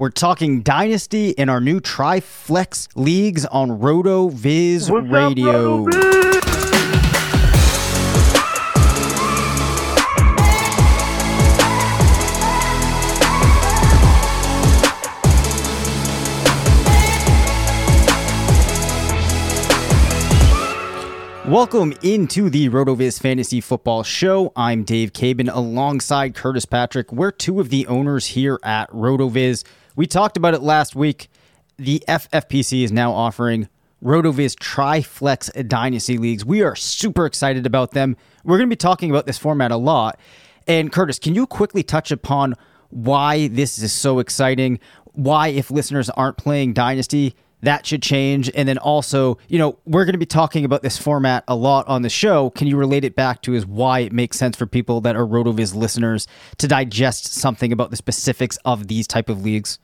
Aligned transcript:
We're 0.00 0.08
talking 0.08 0.62
Dynasty 0.62 1.28
in 1.32 1.50
our 1.50 1.60
new 1.60 1.78
Triflex 1.78 2.88
leagues 2.94 3.44
on 3.44 3.68
RotoViz 3.68 4.88
What's 4.88 5.06
up, 5.06 5.12
Radio. 5.12 5.84
RotoViz? 5.84 6.40
Welcome 21.46 21.92
into 22.02 22.48
the 22.48 22.70
RotoViz 22.70 23.20
Fantasy 23.20 23.60
Football 23.60 24.04
Show. 24.04 24.50
I'm 24.56 24.84
Dave 24.84 25.12
Caban 25.12 25.54
alongside 25.54 26.34
Curtis 26.34 26.64
Patrick. 26.64 27.12
We're 27.12 27.32
two 27.32 27.60
of 27.60 27.68
the 27.68 27.86
owners 27.86 28.28
here 28.28 28.58
at 28.62 28.88
RotoViz. 28.92 29.64
We 30.00 30.06
talked 30.06 30.38
about 30.38 30.54
it 30.54 30.62
last 30.62 30.96
week. 30.96 31.28
The 31.76 32.02
FFPC 32.08 32.84
is 32.84 32.90
now 32.90 33.12
offering 33.12 33.68
RotoViz 34.02 34.54
Triflex 34.54 35.68
Dynasty 35.68 36.16
Leagues. 36.16 36.42
We 36.42 36.62
are 36.62 36.74
super 36.74 37.26
excited 37.26 37.66
about 37.66 37.90
them. 37.90 38.16
We're 38.42 38.56
going 38.56 38.70
to 38.70 38.72
be 38.72 38.76
talking 38.76 39.10
about 39.10 39.26
this 39.26 39.36
format 39.36 39.72
a 39.72 39.76
lot. 39.76 40.18
And 40.66 40.90
Curtis, 40.90 41.18
can 41.18 41.34
you 41.34 41.46
quickly 41.46 41.82
touch 41.82 42.10
upon 42.10 42.54
why 42.88 43.48
this 43.48 43.78
is 43.78 43.92
so 43.92 44.20
exciting? 44.20 44.80
Why, 45.12 45.48
if 45.48 45.70
listeners 45.70 46.08
aren't 46.08 46.38
playing 46.38 46.72
Dynasty, 46.72 47.34
that 47.60 47.84
should 47.84 48.02
change. 48.02 48.50
And 48.54 48.66
then 48.66 48.78
also, 48.78 49.36
you 49.48 49.58
know, 49.58 49.78
we're 49.84 50.06
going 50.06 50.14
to 50.14 50.18
be 50.18 50.24
talking 50.24 50.64
about 50.64 50.80
this 50.80 50.96
format 50.96 51.44
a 51.46 51.54
lot 51.54 51.86
on 51.88 52.00
the 52.00 52.08
show. 52.08 52.48
Can 52.48 52.68
you 52.68 52.78
relate 52.78 53.04
it 53.04 53.14
back 53.14 53.42
to 53.42 53.52
is 53.52 53.66
why 53.66 53.98
it 53.98 54.14
makes 54.14 54.38
sense 54.38 54.56
for 54.56 54.64
people 54.64 55.02
that 55.02 55.14
are 55.14 55.26
RotoViz 55.26 55.74
listeners 55.74 56.26
to 56.56 56.66
digest 56.66 57.34
something 57.34 57.70
about 57.70 57.90
the 57.90 57.96
specifics 57.96 58.56
of 58.64 58.88
these 58.88 59.06
type 59.06 59.28
of 59.28 59.42
leagues? 59.42 59.78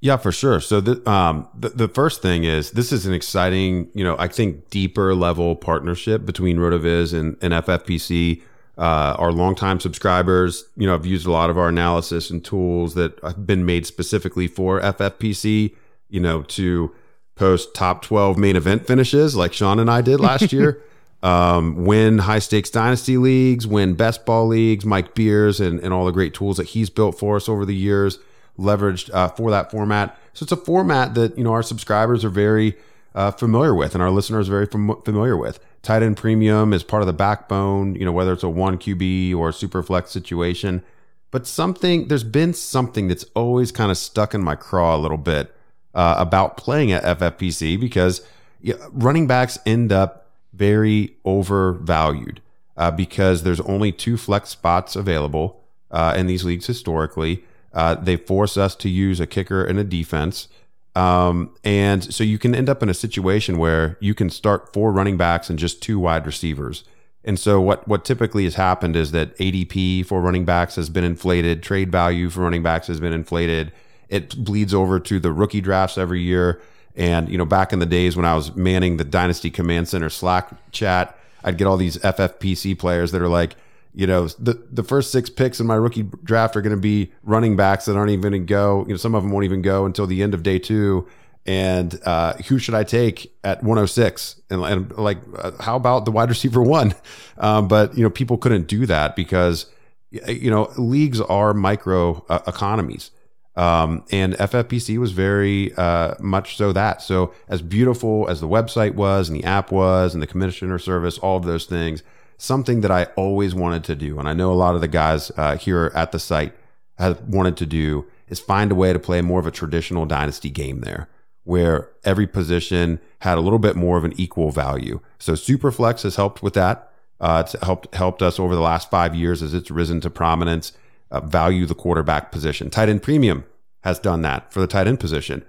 Yeah, 0.00 0.16
for 0.16 0.30
sure. 0.30 0.60
So 0.60 0.80
the 0.80 1.10
um 1.10 1.48
the, 1.58 1.70
the 1.70 1.88
first 1.88 2.22
thing 2.22 2.44
is 2.44 2.70
this 2.72 2.92
is 2.92 3.06
an 3.06 3.12
exciting, 3.12 3.88
you 3.94 4.04
know, 4.04 4.16
I 4.18 4.28
think 4.28 4.70
deeper 4.70 5.14
level 5.14 5.56
partnership 5.56 6.24
between 6.24 6.58
Rotoviz 6.58 7.12
and, 7.18 7.36
and 7.42 7.52
FFPC. 7.52 8.42
Uh, 8.76 9.16
our 9.18 9.32
longtime 9.32 9.80
subscribers, 9.80 10.64
you 10.76 10.86
know, 10.86 10.92
have 10.92 11.04
used 11.04 11.26
a 11.26 11.32
lot 11.32 11.50
of 11.50 11.58
our 11.58 11.68
analysis 11.68 12.30
and 12.30 12.44
tools 12.44 12.94
that 12.94 13.18
have 13.24 13.44
been 13.44 13.66
made 13.66 13.84
specifically 13.84 14.46
for 14.46 14.80
FFPC, 14.80 15.74
you 16.08 16.20
know, 16.20 16.42
to 16.42 16.94
post 17.34 17.74
top 17.74 18.02
12 18.02 18.38
main 18.38 18.54
event 18.54 18.86
finishes 18.86 19.34
like 19.34 19.52
Sean 19.52 19.80
and 19.80 19.90
I 19.90 20.00
did 20.00 20.20
last 20.20 20.52
year. 20.52 20.82
Um, 21.20 21.84
win 21.84 22.18
high 22.18 22.38
stakes 22.38 22.70
dynasty 22.70 23.18
leagues, 23.18 23.66
win 23.66 23.94
best 23.94 24.24
ball 24.24 24.46
leagues, 24.46 24.84
Mike 24.84 25.16
Beers 25.16 25.58
and, 25.58 25.80
and 25.80 25.92
all 25.92 26.06
the 26.06 26.12
great 26.12 26.32
tools 26.32 26.58
that 26.58 26.68
he's 26.68 26.90
built 26.90 27.18
for 27.18 27.34
us 27.34 27.48
over 27.48 27.64
the 27.66 27.74
years 27.74 28.20
leveraged 28.58 29.12
uh, 29.14 29.28
for 29.28 29.50
that 29.50 29.70
format. 29.70 30.18
So 30.34 30.44
it's 30.44 30.52
a 30.52 30.56
format 30.56 31.14
that 31.14 31.38
you 31.38 31.44
know 31.44 31.52
our 31.52 31.62
subscribers 31.62 32.24
are 32.24 32.30
very 32.30 32.76
uh, 33.14 33.30
familiar 33.30 33.74
with, 33.74 33.94
and 33.94 34.02
our 34.02 34.10
listeners 34.10 34.48
are 34.48 34.52
very 34.52 34.66
fam- 34.66 35.02
familiar 35.04 35.36
with. 35.36 35.60
Tight 35.82 36.02
end 36.02 36.16
premium 36.16 36.72
is 36.72 36.82
part 36.82 37.02
of 37.02 37.06
the 37.06 37.12
backbone. 37.12 37.94
You 37.94 38.04
know 38.04 38.12
whether 38.12 38.32
it's 38.32 38.42
a 38.42 38.48
one 38.48 38.78
QB 38.78 39.34
or 39.34 39.50
a 39.50 39.52
super 39.52 39.82
flex 39.82 40.10
situation, 40.10 40.82
but 41.30 41.46
something 41.46 42.08
there's 42.08 42.24
been 42.24 42.52
something 42.52 43.08
that's 43.08 43.24
always 43.34 43.72
kind 43.72 43.90
of 43.90 43.96
stuck 43.96 44.34
in 44.34 44.42
my 44.42 44.54
craw 44.54 44.96
a 44.96 44.98
little 44.98 45.18
bit 45.18 45.54
uh, 45.94 46.14
about 46.18 46.56
playing 46.56 46.92
at 46.92 47.18
FFPC 47.18 47.78
because 47.80 48.22
yeah, 48.60 48.74
running 48.92 49.26
backs 49.26 49.58
end 49.64 49.92
up 49.92 50.30
very 50.52 51.16
overvalued 51.24 52.40
uh, 52.76 52.90
because 52.90 53.42
there's 53.42 53.60
only 53.60 53.92
two 53.92 54.16
flex 54.16 54.48
spots 54.50 54.96
available 54.96 55.62
uh, 55.90 56.14
in 56.16 56.26
these 56.26 56.44
leagues 56.44 56.66
historically. 56.66 57.44
Uh, 57.72 57.94
they 57.94 58.16
force 58.16 58.56
us 58.56 58.74
to 58.76 58.88
use 58.88 59.20
a 59.20 59.26
kicker 59.26 59.64
and 59.64 59.78
a 59.78 59.84
defense. 59.84 60.48
Um, 60.94 61.54
and 61.62 62.02
so 62.12 62.24
you 62.24 62.38
can 62.38 62.54
end 62.54 62.68
up 62.68 62.82
in 62.82 62.88
a 62.88 62.94
situation 62.94 63.58
where 63.58 63.96
you 64.00 64.14
can 64.14 64.30
start 64.30 64.72
four 64.72 64.90
running 64.90 65.16
backs 65.16 65.48
and 65.48 65.58
just 65.58 65.82
two 65.82 65.98
wide 65.98 66.26
receivers. 66.26 66.84
And 67.24 67.38
so 67.38 67.60
what 67.60 67.86
what 67.86 68.04
typically 68.04 68.44
has 68.44 68.54
happened 68.54 68.96
is 68.96 69.12
that 69.12 69.36
ADP 69.38 70.06
for 70.06 70.20
running 70.20 70.44
backs 70.44 70.76
has 70.76 70.88
been 70.88 71.04
inflated, 71.04 71.62
trade 71.62 71.92
value 71.92 72.30
for 72.30 72.40
running 72.40 72.62
backs 72.62 72.86
has 72.86 73.00
been 73.00 73.12
inflated. 73.12 73.72
It 74.08 74.42
bleeds 74.44 74.72
over 74.72 74.98
to 75.00 75.20
the 75.20 75.32
rookie 75.32 75.60
drafts 75.60 75.98
every 75.98 76.20
year. 76.20 76.60
And 76.96 77.28
you 77.28 77.38
know, 77.38 77.44
back 77.44 77.72
in 77.72 77.78
the 77.78 77.86
days 77.86 78.16
when 78.16 78.24
I 78.24 78.34
was 78.34 78.56
manning 78.56 78.96
the 78.96 79.04
Dynasty 79.04 79.50
Command 79.50 79.88
Center 79.88 80.08
Slack 80.08 80.50
chat, 80.72 81.16
I'd 81.44 81.58
get 81.58 81.66
all 81.66 81.76
these 81.76 81.98
FFPC 81.98 82.78
players 82.78 83.12
that 83.12 83.22
are 83.22 83.28
like, 83.28 83.56
you 83.98 84.06
know, 84.06 84.28
the 84.28 84.64
the 84.70 84.84
first 84.84 85.10
six 85.10 85.28
picks 85.28 85.58
in 85.58 85.66
my 85.66 85.74
rookie 85.74 86.04
draft 86.22 86.54
are 86.54 86.62
going 86.62 86.74
to 86.74 86.80
be 86.80 87.10
running 87.24 87.56
backs 87.56 87.86
that 87.86 87.96
aren't 87.96 88.12
even 88.12 88.20
going 88.20 88.32
to 88.32 88.38
go. 88.38 88.84
You 88.86 88.92
know, 88.92 88.96
some 88.96 89.12
of 89.16 89.24
them 89.24 89.32
won't 89.32 89.44
even 89.44 89.60
go 89.60 89.86
until 89.86 90.06
the 90.06 90.22
end 90.22 90.34
of 90.34 90.44
day 90.44 90.60
two. 90.60 91.08
And 91.44 91.98
uh, 92.04 92.34
who 92.34 92.60
should 92.60 92.74
I 92.74 92.84
take 92.84 93.34
at 93.42 93.64
106? 93.64 94.40
And, 94.50 94.62
and 94.62 94.92
like, 94.92 95.18
uh, 95.36 95.50
how 95.58 95.74
about 95.74 96.04
the 96.04 96.12
wide 96.12 96.28
receiver 96.28 96.62
one? 96.78 96.94
Um, 97.38 97.66
but 97.66 97.96
you 97.98 98.04
know, 98.04 98.10
people 98.10 98.38
couldn't 98.38 98.68
do 98.68 98.86
that 98.86 99.16
because 99.16 99.66
you 100.12 100.48
know 100.48 100.70
leagues 100.78 101.20
are 101.20 101.52
micro 101.52 102.24
uh, 102.28 102.38
economies. 102.46 103.10
Um, 103.58 104.04
and 104.12 104.34
FFPC 104.34 104.98
was 104.98 105.10
very 105.10 105.74
uh, 105.74 106.14
much 106.20 106.56
so 106.56 106.72
that. 106.72 107.02
So 107.02 107.34
as 107.48 107.60
beautiful 107.60 108.28
as 108.30 108.40
the 108.40 108.46
website 108.46 108.94
was 108.94 109.28
and 109.28 109.36
the 109.36 109.42
app 109.42 109.72
was 109.72 110.14
and 110.14 110.22
the 110.22 110.28
commissioner 110.28 110.78
service, 110.78 111.18
all 111.18 111.36
of 111.36 111.44
those 111.44 111.66
things, 111.66 112.04
something 112.36 112.82
that 112.82 112.92
I 112.92 113.04
always 113.16 113.56
wanted 113.56 113.82
to 113.84 113.96
do, 113.96 114.20
and 114.20 114.28
I 114.28 114.32
know 114.32 114.52
a 114.52 114.54
lot 114.54 114.76
of 114.76 114.80
the 114.80 114.86
guys 114.86 115.32
uh, 115.36 115.56
here 115.56 115.90
at 115.96 116.12
the 116.12 116.20
site 116.20 116.54
have 116.98 117.20
wanted 117.22 117.56
to 117.56 117.66
do, 117.66 118.06
is 118.28 118.38
find 118.38 118.70
a 118.70 118.76
way 118.76 118.92
to 118.92 118.98
play 119.00 119.22
more 119.22 119.40
of 119.40 119.46
a 119.46 119.50
traditional 119.50 120.06
dynasty 120.06 120.50
game 120.50 120.82
there, 120.82 121.08
where 121.42 121.88
every 122.04 122.28
position 122.28 123.00
had 123.22 123.38
a 123.38 123.40
little 123.40 123.58
bit 123.58 123.74
more 123.74 123.98
of 123.98 124.04
an 124.04 124.12
equal 124.16 124.52
value. 124.52 125.00
So 125.18 125.32
Superflex 125.32 126.02
has 126.02 126.14
helped 126.14 126.44
with 126.44 126.54
that. 126.54 126.92
Uh, 127.20 127.42
it's 127.44 127.60
helped 127.64 127.92
helped 127.96 128.22
us 128.22 128.38
over 128.38 128.54
the 128.54 128.60
last 128.60 128.88
five 128.88 129.16
years 129.16 129.42
as 129.42 129.52
it's 129.52 129.72
risen 129.72 130.00
to 130.02 130.10
prominence. 130.10 130.72
Uh, 131.10 131.20
value 131.20 131.64
the 131.64 131.74
quarterback 131.74 132.30
position. 132.30 132.68
Tight 132.68 132.90
end 132.90 133.02
premium 133.02 133.44
has 133.82 133.98
done 133.98 134.20
that 134.22 134.52
for 134.52 134.60
the 134.60 134.66
tight 134.66 134.86
end 134.86 135.00
position. 135.00 135.42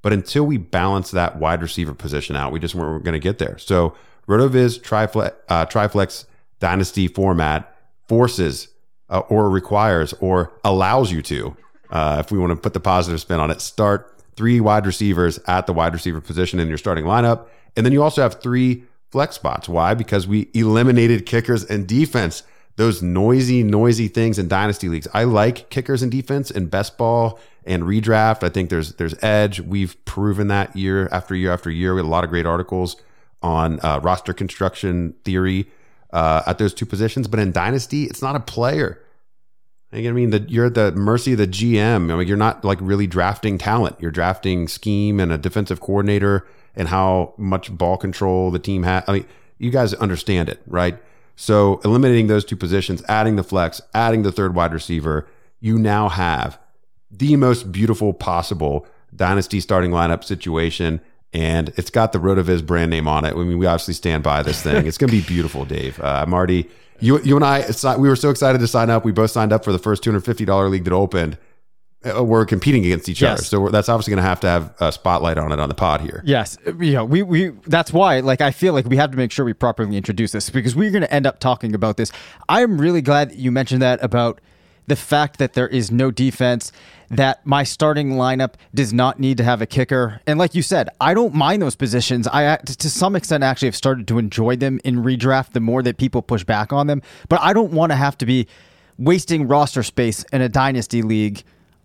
But 0.00 0.14
until 0.14 0.44
we 0.44 0.56
balance 0.56 1.10
that 1.10 1.38
wide 1.38 1.60
receiver 1.60 1.92
position 1.92 2.36
out, 2.36 2.52
we 2.52 2.58
just 2.58 2.74
weren't 2.74 3.04
going 3.04 3.12
to 3.12 3.18
get 3.18 3.38
there. 3.38 3.58
So 3.58 3.94
RotoViz 4.26 4.80
Triflex, 4.80 5.34
uh, 5.48 5.66
Triflex 5.66 6.24
Dynasty 6.58 7.08
format 7.08 7.76
forces 8.08 8.68
uh, 9.10 9.20
or 9.28 9.50
requires 9.50 10.14
or 10.20 10.52
allows 10.64 11.12
you 11.12 11.20
to, 11.22 11.56
uh, 11.90 12.22
if 12.24 12.32
we 12.32 12.38
want 12.38 12.50
to 12.50 12.56
put 12.56 12.72
the 12.72 12.80
positive 12.80 13.20
spin 13.20 13.40
on 13.40 13.50
it, 13.50 13.60
start 13.60 14.22
three 14.36 14.60
wide 14.60 14.86
receivers 14.86 15.38
at 15.46 15.66
the 15.66 15.72
wide 15.72 15.92
receiver 15.92 16.20
position 16.20 16.58
in 16.58 16.68
your 16.68 16.78
starting 16.78 17.04
lineup. 17.04 17.46
And 17.76 17.84
then 17.84 17.92
you 17.92 18.02
also 18.02 18.22
have 18.22 18.40
three 18.40 18.84
flex 19.10 19.34
spots. 19.34 19.68
Why? 19.68 19.94
Because 19.94 20.26
we 20.26 20.48
eliminated 20.54 21.26
kickers 21.26 21.64
and 21.64 21.86
defense. 21.86 22.42
Those 22.76 23.02
noisy, 23.02 23.62
noisy 23.62 24.08
things 24.08 24.38
in 24.38 24.48
dynasty 24.48 24.88
leagues. 24.88 25.06
I 25.14 25.24
like 25.24 25.70
kickers 25.70 26.02
and 26.02 26.10
defense 26.10 26.50
in 26.50 26.66
best 26.66 26.98
ball 26.98 27.38
and 27.64 27.84
redraft. 27.84 28.42
I 28.42 28.48
think 28.48 28.68
there's 28.70 28.94
there's 28.94 29.14
edge. 29.22 29.60
We've 29.60 30.02
proven 30.04 30.48
that 30.48 30.74
year 30.74 31.08
after 31.12 31.34
year 31.34 31.52
after 31.52 31.70
year. 31.70 31.94
We 31.94 32.00
had 32.00 32.06
a 32.06 32.08
lot 32.08 32.24
of 32.24 32.30
great 32.30 32.46
articles 32.46 32.96
on 33.42 33.78
uh, 33.80 34.00
roster 34.02 34.32
construction 34.32 35.14
theory 35.24 35.66
uh, 36.12 36.42
at 36.46 36.58
those 36.58 36.74
two 36.74 36.86
positions. 36.86 37.28
But 37.28 37.40
in 37.40 37.52
Dynasty, 37.52 38.04
it's 38.04 38.22
not 38.22 38.34
a 38.34 38.40
player. 38.40 39.00
I 39.92 40.10
mean? 40.10 40.30
That 40.30 40.50
you're 40.50 40.66
at 40.66 40.74
the 40.74 40.90
mercy 40.92 41.32
of 41.32 41.38
the 41.38 41.46
GM. 41.46 42.10
I 42.10 42.16
mean, 42.16 42.26
you're 42.26 42.36
not 42.36 42.64
like 42.64 42.78
really 42.80 43.06
drafting 43.06 43.58
talent. 43.58 43.96
You're 44.00 44.10
drafting 44.10 44.66
scheme 44.66 45.20
and 45.20 45.30
a 45.30 45.38
defensive 45.38 45.80
coordinator 45.80 46.46
and 46.74 46.88
how 46.88 47.34
much 47.36 47.70
ball 47.70 47.96
control 47.96 48.50
the 48.50 48.58
team 48.58 48.82
has. 48.82 49.04
I 49.06 49.12
mean, 49.12 49.26
you 49.58 49.70
guys 49.70 49.94
understand 49.94 50.48
it, 50.48 50.60
right? 50.66 50.98
So 51.36 51.80
eliminating 51.84 52.28
those 52.28 52.44
two 52.44 52.56
positions, 52.56 53.02
adding 53.08 53.36
the 53.36 53.42
flex, 53.42 53.80
adding 53.92 54.22
the 54.22 54.32
third 54.32 54.54
wide 54.54 54.72
receiver, 54.72 55.26
you 55.60 55.78
now 55.78 56.08
have 56.08 56.58
the 57.10 57.36
most 57.36 57.72
beautiful 57.72 58.12
possible 58.12 58.86
dynasty 59.14 59.60
starting 59.60 59.90
lineup 59.90 60.24
situation 60.24 61.00
and 61.34 61.72
it's 61.76 61.90
got 61.90 62.12
the 62.12 62.18
Rotoviz 62.18 62.64
brand 62.64 62.90
name 62.90 63.08
on 63.08 63.24
it. 63.24 63.32
I 63.32 63.36
mean, 63.36 63.58
we 63.58 63.66
obviously 63.66 63.94
stand 63.94 64.22
by 64.22 64.42
this 64.42 64.62
thing. 64.62 64.86
It's 64.86 64.96
going 64.96 65.10
to 65.10 65.16
be 65.16 65.22
beautiful, 65.22 65.64
Dave. 65.64 65.98
Uh, 66.00 66.22
I'm 66.24 66.32
already 66.32 66.70
you 67.00 67.20
you 67.22 67.34
and 67.34 67.44
I. 67.44 67.66
We 67.98 68.08
were 68.08 68.16
so 68.16 68.30
excited 68.30 68.60
to 68.60 68.68
sign 68.68 68.88
up. 68.88 69.04
We 69.04 69.10
both 69.10 69.32
signed 69.32 69.52
up 69.52 69.64
for 69.64 69.72
the 69.72 69.78
first 69.80 70.04
two 70.04 70.10
hundred 70.10 70.24
fifty 70.24 70.44
dollar 70.44 70.68
league 70.68 70.84
that 70.84 70.92
opened. 70.92 71.36
Uh, 72.04 72.22
We're 72.22 72.44
competing 72.46 72.84
against 72.84 73.08
each 73.08 73.20
Yes. 73.22 73.38
other, 73.38 73.42
so 73.44 73.60
we're, 73.60 73.70
that's 73.70 73.88
obviously 73.88 74.10
going 74.12 74.22
to 74.22 74.28
have 74.28 74.40
to 74.40 74.48
have 74.48 74.74
a 74.80 74.92
spotlight 74.92 75.38
on 75.38 75.52
it 75.52 75.58
on 75.60 75.68
the 75.68 75.74
pod 75.74 76.00
here. 76.00 76.22
Yes, 76.26 76.58
you 76.66 76.92
know, 76.92 77.04
we 77.04 77.22
we 77.22 77.48
that's 77.66 77.92
why 77.92 78.20
like 78.20 78.40
I 78.40 78.50
feel 78.50 78.72
like 78.74 78.86
we 78.86 78.96
have 78.96 79.10
to 79.10 79.16
make 79.16 79.32
sure 79.32 79.44
we 79.44 79.52
properly 79.54 79.96
introduce 79.96 80.32
this 80.32 80.50
because 80.50 80.76
we're 80.76 80.90
going 80.90 81.02
to 81.02 81.12
end 81.14 81.26
up 81.26 81.38
talking 81.40 81.74
about 81.74 81.96
this. 81.96 82.12
I'm 82.48 82.80
really 82.80 83.00
glad 83.02 83.30
that 83.30 83.38
you 83.38 83.50
mentioned 83.50 83.82
that 83.82 84.02
about 84.02 84.40
the 84.86 84.96
fact 84.96 85.38
that 85.38 85.54
there 85.54 85.66
is 85.68 85.90
no 85.90 86.10
defense, 86.10 86.70
that 87.08 87.46
my 87.46 87.62
starting 87.62 88.10
lineup 88.16 88.52
does 88.74 88.92
not 88.92 89.18
need 89.18 89.38
to 89.38 89.42
have 89.44 89.62
a 89.62 89.66
kicker. 89.66 90.20
And 90.26 90.38
like 90.38 90.54
you 90.54 90.60
said, 90.60 90.90
I 91.00 91.14
don't 91.14 91.32
mind 91.34 91.62
those 91.62 91.74
positions. 91.74 92.28
I 92.28 92.56
to 92.58 92.90
some 92.90 93.16
extent 93.16 93.42
actually 93.44 93.68
have 93.68 93.76
started 93.76 94.06
to 94.08 94.18
enjoy 94.18 94.56
them 94.56 94.80
in 94.84 94.96
redraft 94.96 95.52
the 95.52 95.60
more 95.60 95.82
that 95.82 95.96
people 95.96 96.20
push 96.20 96.44
back 96.44 96.70
on 96.70 96.86
them, 96.86 97.00
but 97.30 97.40
I 97.40 97.54
don't 97.54 97.72
want 97.72 97.92
to 97.92 97.96
have 97.96 98.18
to 98.18 98.26
be 98.26 98.46
wasting 98.98 99.48
roster 99.48 99.82
space 99.82 100.22
in 100.32 100.42
a 100.42 100.48
dynasty 100.48 101.00
league 101.02 101.42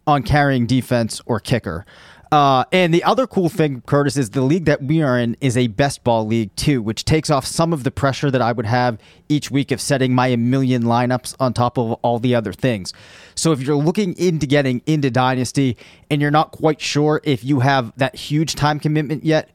on 0.10 0.24
carrying 0.24 0.66
defense 0.66 1.22
or 1.26 1.40
kicker. 1.40 1.86
Uh, 2.32 2.64
and 2.72 2.94
the 2.94 3.04
other 3.04 3.26
cool 3.26 3.50
thing, 3.50 3.82
Curtis, 3.88 4.16
is 4.16 4.30
the 4.30 4.42
league 4.42 4.66
that 4.66 4.84
we 4.84 5.02
are 5.02 5.18
in 5.18 5.36
is 5.42 5.58
a 5.58 5.66
best 5.68 6.04
ball 6.04 6.28
league 6.28 6.56
too, 6.56 6.80
which 6.80 7.04
takes 7.04 7.32
off 7.32 7.44
some 7.46 7.74
of 7.74 7.84
the 7.84 7.90
pressure 7.90 8.30
that 8.30 8.42
I 8.42 8.52
would 8.52 8.68
have 8.68 9.00
each 9.30 9.50
week 9.50 9.72
of 9.72 9.82
setting 9.82 10.14
my 10.14 10.36
million 10.36 10.84
lineups 10.84 11.36
on 11.40 11.54
top 11.54 11.80
of 11.80 11.94
all 12.04 12.20
the 12.20 12.36
other 12.36 12.54
things. 12.54 12.94
So 13.34 13.52
if 13.52 13.62
you're 13.62 13.76
looking 13.76 14.16
into 14.18 14.46
getting 14.46 14.84
into 14.86 15.10
Dynasty 15.10 15.76
and 16.12 16.22
you're 16.22 16.30
not 16.30 16.52
quite 16.52 16.80
sure 16.82 17.20
if 17.24 17.44
you 17.44 17.62
have 17.62 17.94
that 17.98 18.16
huge 18.16 18.54
time 18.54 18.80
commitment 18.80 19.24
yet, 19.24 19.50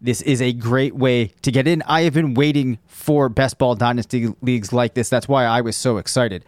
this 0.00 0.22
is 0.22 0.40
a 0.40 0.52
great 0.52 0.94
way 0.94 1.32
to 1.42 1.50
get 1.50 1.66
in. 1.66 1.82
I 1.82 2.02
have 2.02 2.14
been 2.14 2.34
waiting 2.34 2.78
for 2.86 3.28
best 3.28 3.58
ball 3.58 3.74
dynasty 3.74 4.32
leagues 4.40 4.72
like 4.72 4.94
this. 4.94 5.08
That's 5.10 5.28
why 5.28 5.44
I 5.44 5.60
was 5.60 5.76
so 5.76 5.98
excited. 5.98 6.44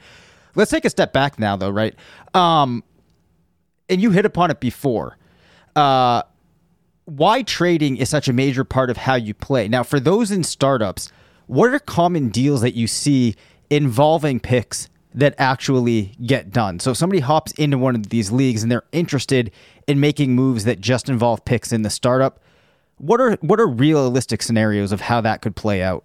Let's 0.54 0.70
take 0.70 0.84
a 0.84 0.90
step 0.90 1.12
back 1.12 1.38
now, 1.38 1.56
though, 1.56 1.70
right? 1.70 1.94
Um, 2.34 2.82
and 3.88 4.00
you 4.00 4.10
hit 4.10 4.24
upon 4.24 4.50
it 4.50 4.60
before. 4.60 5.18
Uh, 5.74 6.22
why 7.04 7.42
trading 7.42 7.96
is 7.96 8.08
such 8.08 8.28
a 8.28 8.32
major 8.32 8.64
part 8.64 8.90
of 8.90 8.96
how 8.96 9.14
you 9.14 9.34
play. 9.34 9.68
Now, 9.68 9.82
for 9.82 9.98
those 9.98 10.30
in 10.30 10.44
startups, 10.44 11.10
what 11.46 11.72
are 11.72 11.78
common 11.78 12.28
deals 12.28 12.60
that 12.60 12.74
you 12.74 12.86
see 12.86 13.34
involving 13.70 14.40
picks 14.40 14.88
that 15.14 15.34
actually 15.38 16.14
get 16.24 16.50
done? 16.50 16.78
So, 16.78 16.92
if 16.92 16.96
somebody 16.96 17.20
hops 17.20 17.52
into 17.52 17.76
one 17.76 17.94
of 17.94 18.08
these 18.10 18.30
leagues 18.30 18.62
and 18.62 18.70
they're 18.70 18.84
interested 18.92 19.50
in 19.86 20.00
making 20.00 20.34
moves 20.34 20.64
that 20.64 20.80
just 20.80 21.08
involve 21.08 21.44
picks 21.44 21.72
in 21.72 21.82
the 21.82 21.90
startup, 21.90 22.40
what 22.98 23.20
are 23.20 23.32
what 23.40 23.58
are 23.58 23.66
realistic 23.66 24.42
scenarios 24.42 24.92
of 24.92 25.00
how 25.00 25.20
that 25.20 25.42
could 25.42 25.56
play 25.56 25.82
out? 25.82 26.04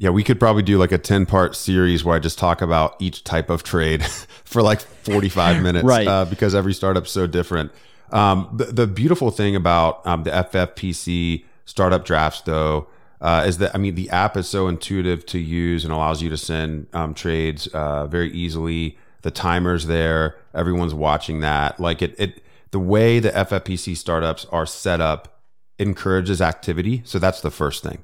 Yeah, 0.00 0.08
we 0.08 0.24
could 0.24 0.40
probably 0.40 0.62
do 0.62 0.78
like 0.78 0.92
a 0.92 0.98
10 0.98 1.26
part 1.26 1.54
series 1.54 2.06
where 2.06 2.16
I 2.16 2.20
just 2.20 2.38
talk 2.38 2.62
about 2.62 2.96
each 3.00 3.22
type 3.22 3.50
of 3.50 3.62
trade 3.62 4.02
for 4.44 4.62
like 4.62 4.80
45 4.80 5.62
minutes. 5.62 5.84
right. 5.84 6.08
Uh, 6.08 6.24
because 6.24 6.54
every 6.54 6.72
startup's 6.72 7.10
so 7.10 7.26
different. 7.26 7.70
Um, 8.10 8.48
the, 8.50 8.64
the 8.64 8.86
beautiful 8.86 9.30
thing 9.30 9.54
about 9.54 10.04
um, 10.06 10.22
the 10.22 10.30
FFPC 10.30 11.44
startup 11.66 12.06
drafts, 12.06 12.40
though, 12.40 12.88
uh, 13.20 13.44
is 13.46 13.58
that, 13.58 13.74
I 13.74 13.78
mean, 13.78 13.94
the 13.94 14.08
app 14.08 14.38
is 14.38 14.48
so 14.48 14.68
intuitive 14.68 15.26
to 15.26 15.38
use 15.38 15.84
and 15.84 15.92
allows 15.92 16.22
you 16.22 16.30
to 16.30 16.36
send 16.38 16.86
um, 16.94 17.12
trades 17.12 17.66
uh, 17.66 18.06
very 18.06 18.32
easily. 18.32 18.96
The 19.20 19.30
timer's 19.30 19.84
there, 19.84 20.34
everyone's 20.54 20.94
watching 20.94 21.40
that. 21.40 21.78
Like 21.78 22.00
it, 22.00 22.14
it, 22.18 22.42
the 22.70 22.80
way 22.80 23.18
the 23.18 23.32
FFPC 23.32 23.98
startups 23.98 24.46
are 24.46 24.64
set 24.64 25.02
up 25.02 25.42
encourages 25.78 26.40
activity. 26.40 27.02
So 27.04 27.18
that's 27.18 27.42
the 27.42 27.50
first 27.50 27.82
thing. 27.82 28.02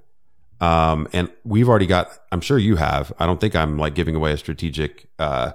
Um, 0.61 1.08
and 1.12 1.31
we've 1.44 1.69
already 1.69 1.87
got, 1.87 2.11
I'm 2.32 2.41
sure 2.41 2.58
you 2.58 2.76
have, 2.76 3.12
I 3.19 3.26
don't 3.26 3.41
think 3.41 3.55
I'm 3.55 3.79
like 3.79 3.94
giving 3.94 4.14
away 4.14 4.32
a 4.32 4.37
strategic, 4.38 5.06
uh, 5.19 5.53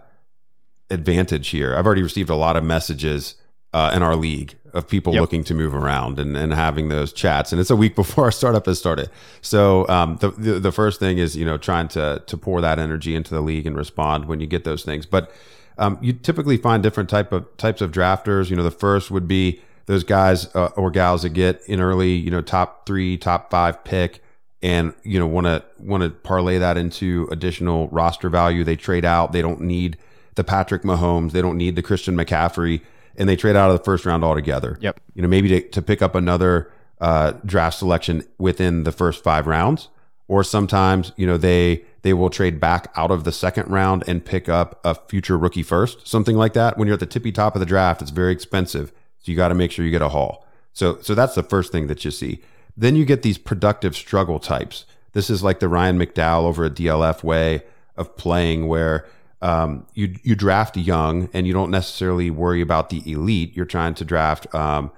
advantage 0.90 1.50
here. 1.50 1.76
I've 1.76 1.86
already 1.86 2.04
received 2.04 2.30
a 2.30 2.36
lot 2.36 2.56
of 2.56 2.64
messages, 2.64 3.36
uh, 3.74 3.92
in 3.96 4.04
our 4.04 4.16
league 4.16 4.56
of 4.74 4.88
people 4.88 5.14
Yep. 5.14 5.22
looking 5.22 5.44
to 5.46 5.54
move 5.54 5.74
around 5.74 6.20
and, 6.20 6.36
and 6.38 6.54
having 6.54 6.90
those 6.90 7.14
chats. 7.14 7.52
And 7.52 7.60
it's 7.60 7.70
a 7.70 7.76
week 7.76 7.96
before 8.02 8.26
our 8.26 8.32
startup 8.32 8.66
has 8.66 8.80
started. 8.80 9.10
So, 9.42 9.88
um, 9.88 10.18
the, 10.18 10.32
the, 10.32 10.60
the 10.60 10.72
first 10.72 11.00
thing 11.00 11.18
is, 11.18 11.36
you 11.36 11.46
know, 11.46 11.58
trying 11.58 11.88
to, 11.90 12.22
to 12.26 12.38
pour 12.38 12.62
that 12.62 12.80
energy 12.80 13.16
into 13.16 13.34
the 13.34 13.42
league 13.42 13.66
and 13.66 13.76
respond 13.76 14.26
when 14.26 14.40
you 14.40 14.48
get 14.48 14.64
those 14.64 14.84
things. 14.84 15.06
But, 15.06 15.34
um, 15.78 15.98
you 16.02 16.14
typically 16.14 16.58
find 16.58 16.84
different 16.84 17.10
type 17.10 17.32
of 17.32 17.46
types 17.58 17.82
of 17.82 17.92
drafters. 17.92 18.50
You 18.50 18.56
know, 18.56 18.64
the 18.64 18.72
first 18.72 19.10
would 19.10 19.28
be 19.28 19.62
those 19.88 20.04
guys 20.04 20.54
uh, 20.56 20.68
or 20.76 20.92
gals 20.92 21.24
that 21.24 21.30
get 21.30 21.62
in 21.68 21.80
early, 21.82 22.14
you 22.14 22.30
know, 22.30 22.42
top 22.42 22.86
three, 22.86 23.18
top 23.18 23.50
five 23.50 23.84
pick, 23.84 24.22
and 24.62 24.94
you 25.04 25.20
know 25.20 25.28
want 25.28 25.48
to 25.48 25.64
want 25.80 26.04
to 26.04 26.10
parlay 26.10 26.58
that 26.58 26.78
into 26.78 27.28
additional 27.32 27.88
roster 27.90 28.30
value. 28.30 28.64
They 28.64 28.76
trade 28.76 29.06
out. 29.06 29.32
They 29.32 29.42
don't 29.42 29.62
need 29.62 29.98
the 30.36 30.44
Patrick 30.44 30.84
Mahomes. 30.84 31.32
They 31.32 31.42
don't 31.42 31.58
need 31.58 31.76
the 31.76 31.82
Christian 31.82 32.16
McCaffrey, 32.16 32.82
and 33.16 33.28
they 33.28 33.36
trade 33.36 33.56
out 33.56 33.72
of 33.72 33.78
the 33.78 33.84
first 33.84 34.06
round 34.06 34.24
altogether. 34.24 34.78
Yep. 34.82 35.00
You 35.16 35.22
know, 35.22 35.28
maybe 35.28 35.50
to, 35.50 35.62
to 35.70 35.82
pick 35.82 36.02
up 36.02 36.16
another 36.16 36.72
uh, 37.00 37.34
draft 37.46 37.78
selection 37.78 38.24
within 38.38 38.84
the 38.84 38.92
first 38.92 39.24
five 39.24 39.48
rounds, 39.48 39.90
or 40.28 40.44
sometimes 40.44 41.12
you 41.16 41.26
know 41.26 41.38
they 41.38 41.84
they 42.04 42.14
will 42.14 42.30
trade 42.30 42.60
back 42.60 42.92
out 42.96 43.12
of 43.12 43.24
the 43.24 43.32
second 43.32 43.68
round 43.70 44.04
and 44.08 44.24
pick 44.24 44.48
up 44.48 44.80
a 44.84 44.96
future 44.96 45.38
rookie 45.38 45.64
first, 45.64 46.08
something 46.08 46.36
like 46.36 46.54
that. 46.54 46.78
When 46.78 46.88
you're 46.88 46.96
at 46.96 47.00
the 47.00 47.06
tippy 47.06 47.32
top 47.32 47.56
of 47.56 47.60
the 47.60 47.66
draft, 47.66 48.02
it's 48.02 48.12
very 48.12 48.32
expensive, 48.32 48.92
so 49.20 49.32
you 49.32 49.36
got 49.36 49.50
to 49.50 49.56
make 49.56 49.72
sure 49.72 49.86
you 49.86 49.92
get 49.92 50.02
a 50.02 50.10
haul. 50.10 50.46
So 50.74 51.00
so 51.02 51.16
that's 51.16 51.36
the 51.36 51.44
first 51.44 51.72
thing 51.72 51.88
that 51.88 52.06
you 52.06 52.12
see. 52.12 52.42
Then 52.76 52.96
you 52.96 53.06
get 53.06 53.22
these 53.22 53.38
productive 53.38 53.96
struggle 53.96 54.40
types. 54.40 54.86
This 55.14 55.30
is 55.30 55.44
like 55.44 55.60
the 55.60 55.68
Ryan 55.68 56.00
McDowell 56.00 56.44
over 56.44 56.66
a 56.66 56.70
DLF 56.70 57.24
way 57.24 57.64
of 57.98 58.16
playing, 58.16 58.68
where 58.68 59.06
um, 59.42 59.86
you 59.94 60.16
you 60.24 60.36
draft 60.36 60.78
young 60.78 61.30
and 61.34 61.46
you 61.46 61.54
don't 61.54 61.72
necessarily 61.72 62.30
worry 62.30 62.62
about 62.62 62.90
the 62.90 63.02
elite. 63.12 63.56
You're 63.56 63.66
trying 63.66 63.94
to 63.96 64.06
draft 64.06 64.54
um, 64.56 64.92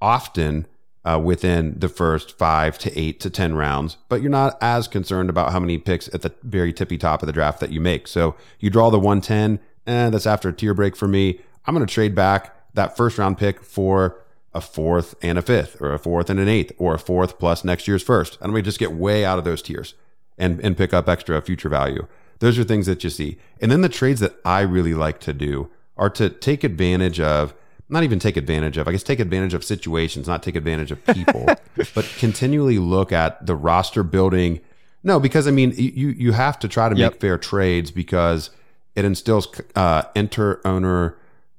often 0.00 0.66
uh, 1.06 1.20
within 1.22 1.78
the 1.78 1.88
first 1.88 2.36
five 2.36 2.78
to 2.78 2.98
eight 2.98 3.20
to 3.20 3.30
10 3.30 3.54
rounds, 3.54 3.96
but 4.08 4.20
you're 4.20 4.30
not 4.30 4.58
as 4.60 4.88
concerned 4.88 5.30
about 5.30 5.52
how 5.52 5.60
many 5.60 5.78
picks 5.78 6.12
at 6.12 6.22
the 6.22 6.32
very 6.42 6.72
tippy 6.72 6.98
top 6.98 7.22
of 7.22 7.26
the 7.26 7.32
draft 7.32 7.60
that 7.60 7.70
you 7.70 7.80
make. 7.80 8.08
So 8.08 8.34
you 8.58 8.70
draw 8.70 8.90
the 8.90 8.98
110, 8.98 9.60
and 9.86 10.12
that's 10.12 10.26
after 10.26 10.48
a 10.48 10.52
tier 10.52 10.74
break 10.74 10.96
for 10.96 11.06
me. 11.06 11.40
I'm 11.64 11.74
going 11.74 11.86
to 11.86 11.92
trade 11.92 12.14
back 12.14 12.74
that 12.74 12.96
first 12.96 13.18
round 13.18 13.38
pick 13.38 13.62
for 13.62 14.20
a 14.56 14.60
fourth 14.60 15.14
and 15.22 15.36
a 15.38 15.42
fifth, 15.42 15.80
or 15.80 15.92
a 15.92 15.98
fourth 15.98 16.30
and 16.30 16.40
an 16.40 16.48
eighth, 16.48 16.72
or 16.78 16.94
a 16.94 16.98
fourth 16.98 17.38
plus 17.38 17.64
next 17.64 17.86
year's 17.86 18.02
first. 18.02 18.38
And 18.40 18.52
we 18.52 18.62
just 18.62 18.78
get 18.78 18.92
way 18.92 19.24
out 19.24 19.38
of 19.38 19.44
those 19.44 19.62
tiers 19.62 19.94
and, 20.38 20.60
and 20.60 20.76
pick 20.76 20.92
up 20.94 21.08
extra 21.08 21.40
future 21.42 21.68
value. 21.68 22.06
Those 22.38 22.58
are 22.58 22.64
things 22.64 22.86
that 22.86 23.04
you 23.04 23.10
see. 23.10 23.38
And 23.60 23.70
then 23.70 23.80
the 23.82 23.88
trades 23.88 24.20
that 24.20 24.36
I 24.44 24.60
really 24.62 24.94
like 24.94 25.20
to 25.20 25.32
do 25.32 25.70
are 25.96 26.10
to 26.10 26.28
take 26.30 26.64
advantage 26.64 27.20
of 27.20 27.54
not 27.88 28.02
even 28.02 28.18
take 28.18 28.36
advantage 28.36 28.76
of, 28.78 28.88
I 28.88 28.92
guess 28.92 29.02
take 29.02 29.20
advantage 29.20 29.54
of 29.54 29.62
situations, 29.64 30.26
not 30.26 30.42
take 30.42 30.56
advantage 30.56 30.90
of 30.90 31.04
people, 31.06 31.46
but 31.94 32.12
continually 32.18 32.78
look 32.78 33.12
at 33.12 33.46
the 33.46 33.54
roster 33.54 34.02
building. 34.02 34.60
No, 35.02 35.20
because 35.20 35.46
I 35.46 35.50
mean, 35.52 35.72
you 35.76 36.08
you 36.08 36.32
have 36.32 36.58
to 36.60 36.68
try 36.68 36.88
to 36.88 36.96
Yep. 36.96 37.12
make 37.12 37.20
fair 37.20 37.38
trades 37.38 37.90
because 37.90 38.50
it 38.96 39.04
instills 39.04 39.46
uh, 39.76 40.02
enter 40.16 40.60
owner. 40.66 41.16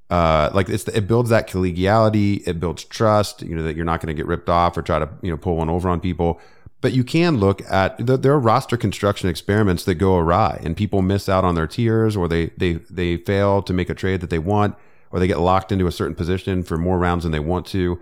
Uh, 0.10 0.50
like 0.54 0.70
it's 0.70 0.88
it 0.88 1.08
builds 1.08 1.30
that 1.30 1.50
collegiality, 1.50 2.42
it 2.48 2.60
builds 2.60 2.84
trust. 2.86 3.42
You 3.42 3.56
know 3.56 3.64
that 3.64 3.76
you're 3.76 3.86
not 3.86 4.02
going 4.02 4.16
to 4.16 4.20
get 4.20 4.26
ripped 4.26 4.50
off 4.50 4.78
or 4.78 4.82
try 4.82 5.00
to 5.00 5.10
you 5.22 5.30
know 5.30 5.38
pull 5.38 5.58
one 5.58 5.70
over 5.70 5.90
on 5.90 6.00
people. 6.00 6.40
But 6.80 6.94
you 6.94 7.04
can 7.04 7.38
look 7.38 7.62
at 7.70 7.98
there 8.06 8.16
there 8.16 8.32
are 8.34 8.40
roster 8.40 8.78
construction 8.78 9.30
experiments 9.30 9.84
that 9.84 9.96
go 9.96 10.18
awry, 10.18 10.62
and 10.64 10.78
people 10.78 11.02
miss 11.02 11.28
out 11.28 11.44
on 11.44 11.56
their 11.56 11.68
tiers, 11.68 12.16
or 12.16 12.28
they 12.28 12.48
they 12.58 12.74
they 12.90 13.18
fail 13.18 13.62
to 13.64 13.74
make 13.74 13.90
a 13.90 13.94
trade 13.94 14.22
that 14.22 14.30
they 14.30 14.40
want, 14.40 14.76
or 15.12 15.20
they 15.20 15.28
get 15.28 15.40
locked 15.40 15.72
into 15.74 15.88
a 15.88 15.92
certain 15.92 16.16
position 16.16 16.64
for 16.64 16.78
more 16.78 16.98
rounds 16.98 17.24
than 17.24 17.34
they 17.34 17.40
want 17.40 17.66
to. 17.68 18.00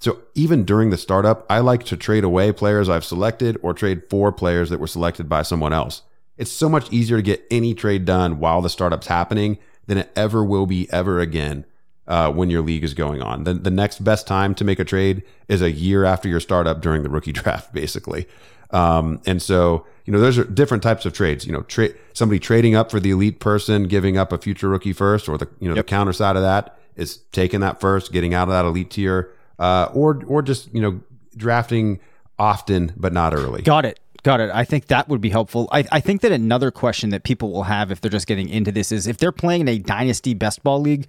So 0.00 0.20
even 0.36 0.64
during 0.64 0.90
the 0.90 0.96
startup, 0.96 1.44
I 1.50 1.58
like 1.58 1.82
to 1.86 1.96
trade 1.96 2.22
away 2.22 2.52
players 2.52 2.88
I've 2.88 3.04
selected 3.04 3.58
or 3.62 3.74
trade 3.74 4.02
for 4.08 4.30
players 4.30 4.70
that 4.70 4.78
were 4.78 4.86
selected 4.86 5.28
by 5.28 5.42
someone 5.42 5.72
else. 5.72 6.02
It's 6.36 6.52
so 6.52 6.68
much 6.68 6.92
easier 6.92 7.16
to 7.16 7.22
get 7.22 7.44
any 7.50 7.74
trade 7.74 8.04
done 8.04 8.38
while 8.38 8.62
the 8.62 8.68
startup's 8.68 9.08
happening 9.08 9.58
than 9.88 9.98
it 9.98 10.12
ever 10.14 10.44
will 10.44 10.66
be 10.66 10.88
ever 10.92 11.18
again 11.18 11.64
uh, 12.06 12.30
when 12.30 12.48
your 12.50 12.62
league 12.62 12.84
is 12.84 12.94
going 12.94 13.20
on. 13.20 13.44
The, 13.44 13.54
the 13.54 13.70
next 13.70 14.04
best 14.04 14.26
time 14.26 14.54
to 14.54 14.64
make 14.64 14.78
a 14.78 14.84
trade 14.84 15.22
is 15.48 15.60
a 15.60 15.72
year 15.72 16.04
after 16.04 16.28
your 16.28 16.40
startup 16.40 16.80
during 16.80 17.02
the 17.02 17.10
rookie 17.10 17.32
draft, 17.40 17.72
basically. 17.72 18.28
Um, 18.70 19.20
and 19.26 19.40
so, 19.42 19.86
you 20.04 20.12
know, 20.12 20.20
those 20.20 20.38
are 20.38 20.44
different 20.44 20.82
types 20.82 21.06
of 21.06 21.14
trades. 21.14 21.46
You 21.46 21.52
know, 21.52 21.62
tra- 21.62 21.90
somebody 22.12 22.38
trading 22.38 22.74
up 22.74 22.90
for 22.90 23.00
the 23.00 23.10
elite 23.10 23.40
person, 23.40 23.88
giving 23.88 24.16
up 24.16 24.30
a 24.30 24.38
future 24.38 24.68
rookie 24.68 24.92
first, 24.92 25.28
or 25.28 25.38
the 25.38 25.48
you 25.58 25.68
know 25.68 25.74
the 25.74 25.82
counter 25.82 26.12
side 26.12 26.36
of 26.36 26.42
that 26.42 26.78
is 26.94 27.18
taking 27.32 27.60
that 27.60 27.80
first, 27.80 28.12
getting 28.12 28.34
out 28.34 28.48
of 28.48 28.52
that 28.52 28.66
elite 28.66 28.90
tier, 28.90 29.32
uh, 29.58 29.88
or 29.94 30.22
or 30.26 30.42
just 30.42 30.72
you 30.74 30.82
know 30.82 31.00
drafting 31.34 31.98
often 32.38 32.92
but 32.96 33.14
not 33.14 33.34
early. 33.34 33.62
Got 33.62 33.86
it. 33.86 34.00
Got 34.24 34.40
it. 34.40 34.50
I 34.52 34.64
think 34.64 34.86
that 34.86 35.08
would 35.08 35.20
be 35.20 35.30
helpful. 35.30 35.68
I, 35.70 35.84
I 35.92 36.00
think 36.00 36.22
that 36.22 36.32
another 36.32 36.70
question 36.70 37.10
that 37.10 37.22
people 37.22 37.52
will 37.52 37.64
have 37.64 37.90
if 37.90 38.00
they're 38.00 38.10
just 38.10 38.26
getting 38.26 38.48
into 38.48 38.72
this 38.72 38.90
is 38.90 39.06
if 39.06 39.18
they're 39.18 39.32
playing 39.32 39.62
in 39.62 39.68
a 39.68 39.78
dynasty 39.78 40.34
best 40.34 40.62
ball 40.64 40.80
league, 40.80 41.06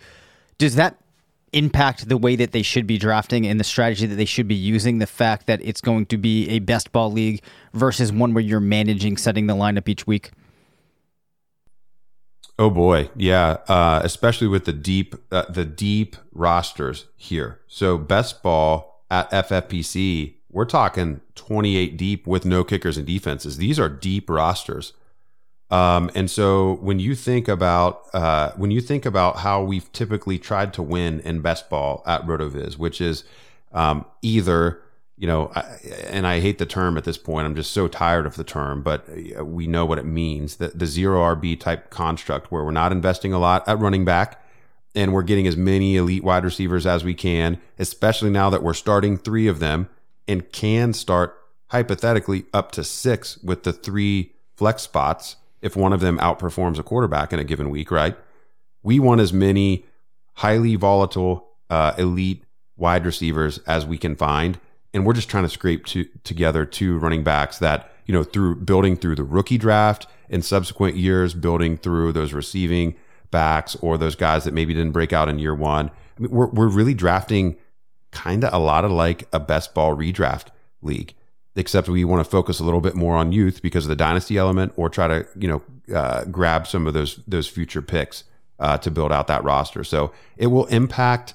does 0.57 0.75
that 0.75 0.97
impact 1.51 2.07
the 2.07 2.17
way 2.17 2.35
that 2.35 2.51
they 2.51 2.61
should 2.61 2.85
be 2.85 2.99
drafting 2.99 3.47
and 3.47 3.59
the 3.59 3.63
strategy 3.63 4.05
that 4.05 4.15
they 4.15 4.25
should 4.25 4.47
be 4.47 4.55
using? 4.55 4.99
The 4.99 5.07
fact 5.07 5.47
that 5.47 5.59
it's 5.63 5.81
going 5.81 6.05
to 6.07 6.17
be 6.17 6.47
a 6.49 6.59
best 6.59 6.91
ball 6.91 7.11
league 7.11 7.41
versus 7.73 8.11
one 8.11 8.33
where 8.33 8.43
you're 8.43 8.59
managing 8.59 9.17
setting 9.17 9.47
the 9.47 9.55
lineup 9.55 9.89
each 9.89 10.05
week? 10.05 10.31
Oh 12.59 12.69
boy, 12.69 13.09
yeah. 13.15 13.57
Uh, 13.67 14.01
especially 14.03 14.47
with 14.47 14.65
the 14.65 14.73
deep, 14.73 15.15
uh, 15.31 15.45
the 15.49 15.65
deep 15.65 16.17
rosters 16.31 17.05
here. 17.15 17.61
So 17.67 17.97
best 17.97 18.43
ball 18.43 19.05
at 19.09 19.31
FFPC, 19.31 20.35
we're 20.51 20.65
talking 20.65 21.21
28 21.35 21.97
deep 21.97 22.25
with 22.25 22.45
no 22.45 22.63
kickers 22.63 22.97
and 22.97 23.05
defenses. 23.05 23.57
These 23.57 23.79
are 23.79 23.89
deep 23.89 24.29
rosters. 24.29 24.93
Um, 25.69 26.09
and 26.15 26.31
so 26.31 26.79
when 26.81 26.99
you 26.99 27.13
think 27.13 27.47
about 27.47 28.03
uh, 28.13 28.51
when 28.57 28.71
you 28.71 28.81
think 28.81 29.05
about 29.05 29.37
how 29.37 29.63
we've 29.63 29.91
typically 29.93 30.39
tried 30.39 30.73
to 30.73 30.81
win 30.81 31.19
in 31.19 31.41
best 31.41 31.69
ball 31.69 32.01
at 32.07 32.25
Rotoviz, 32.25 32.77
which 32.77 32.99
is 32.99 33.23
um, 33.71 34.05
either 34.23 34.81
you 35.19 35.27
know, 35.27 35.51
I, 35.53 35.61
and 36.07 36.25
I 36.25 36.39
hate 36.39 36.59
the 36.59 36.65
term 36.65 36.97
at 36.97 37.03
this 37.03 37.17
point. 37.17 37.45
I'm 37.45 37.53
just 37.53 37.73
so 37.73 37.89
tired 37.89 38.25
of 38.25 38.37
the 38.37 38.43
term, 38.45 38.81
but 38.81 39.05
uh, 39.37 39.43
we 39.43 39.67
know 39.67 39.85
what 39.85 39.99
it 39.99 40.05
means. 40.05 40.55
The, 40.55 40.69
the 40.69 40.85
zero 40.85 41.19
RB 41.35 41.59
type 41.59 41.89
construct 41.89 42.51
where 42.51 42.63
we're 42.63 42.71
not 42.71 42.93
investing 42.93 43.33
a 43.33 43.37
lot 43.37 43.67
at 43.67 43.77
running 43.79 44.05
back 44.05 44.41
and 44.95 45.13
we're 45.13 45.23
getting 45.23 45.45
as 45.45 45.57
many 45.57 45.97
elite 45.97 46.23
wide 46.23 46.45
receivers 46.45 46.87
as 46.87 47.03
we 47.03 47.13
can, 47.13 47.59
especially 47.77 48.29
now 48.29 48.49
that 48.49 48.63
we're 48.63 48.73
starting 48.73 49.17
three 49.17 49.47
of 49.47 49.59
them 49.59 49.89
and 50.29 50.49
can 50.51 50.93
start 50.93 51.35
hypothetically 51.69 52.45
up 52.53 52.71
to 52.71 52.83
six 52.83 53.37
with 53.39 53.63
the 53.63 53.73
three 53.73 54.31
flex 54.55 54.83
spots 54.83 55.35
if 55.61 55.75
one 55.75 55.91
of 55.91 55.99
them 55.99 56.19
outperforms 56.19 56.77
a 56.77 56.83
quarterback 56.83 57.33
in 57.33 57.39
a 57.39 57.43
given 57.43 57.69
week, 57.69 57.91
right? 57.91 58.15
We 58.83 58.99
want 58.99 59.21
as 59.21 59.33
many 59.33 59.85
highly 60.35 60.75
volatile, 60.75 61.47
uh, 61.69 61.93
elite 61.97 62.43
wide 62.77 63.05
receivers 63.05 63.57
as 63.67 63.85
we 63.85 63.97
can 63.97 64.15
find. 64.15 64.59
And 64.93 65.05
we're 65.05 65.13
just 65.13 65.29
trying 65.29 65.43
to 65.43 65.49
scrape 65.49 65.85
to, 65.87 66.07
together 66.23 66.65
two 66.65 66.97
running 66.97 67.23
backs 67.23 67.57
that, 67.59 67.91
you 68.05 68.13
know, 68.13 68.23
through 68.23 68.55
building 68.55 68.95
through 68.95 69.15
the 69.15 69.23
rookie 69.23 69.57
draft 69.57 70.07
in 70.29 70.41
subsequent 70.41 70.95
years, 70.95 71.33
building 71.33 71.75
through 71.75 72.13
those 72.13 72.33
receiving 72.33 72.95
backs 73.31 73.75
or 73.77 73.97
those 73.97 74.15
guys 74.15 74.43
that 74.43 74.53
maybe 74.53 74.73
didn't 74.73 74.91
break 74.91 75.11
out 75.11 75.27
in 75.27 75.39
year 75.39 75.55
one. 75.55 75.89
I 75.89 76.21
mean, 76.21 76.31
we're, 76.31 76.47
we're 76.47 76.67
really 76.67 76.93
drafting 76.93 77.57
kind 78.11 78.43
of 78.43 78.53
a 78.53 78.59
lot 78.59 78.85
of 78.85 78.91
like 78.91 79.27
a 79.33 79.39
best 79.39 79.73
ball 79.73 79.95
redraft 79.95 80.47
league, 80.81 81.13
except 81.55 81.87
we 81.87 82.03
want 82.03 82.23
to 82.23 82.29
focus 82.29 82.59
a 82.59 82.63
little 82.63 82.81
bit 82.81 82.95
more 82.95 83.15
on 83.15 83.31
youth 83.31 83.61
because 83.61 83.85
of 83.85 83.89
the 83.89 83.95
dynasty 83.95 84.37
element 84.37 84.73
or 84.75 84.89
try 84.89 85.07
to, 85.07 85.27
you 85.37 85.47
know, 85.47 85.95
uh, 85.95 86.23
grab 86.25 86.67
some 86.67 86.87
of 86.87 86.93
those, 86.93 87.19
those 87.27 87.47
future 87.47 87.81
picks 87.81 88.23
uh, 88.59 88.77
to 88.77 88.91
build 88.91 89.11
out 89.11 89.27
that 89.27 89.43
roster. 89.43 89.83
So 89.83 90.11
it 90.37 90.47
will 90.47 90.65
impact, 90.67 91.33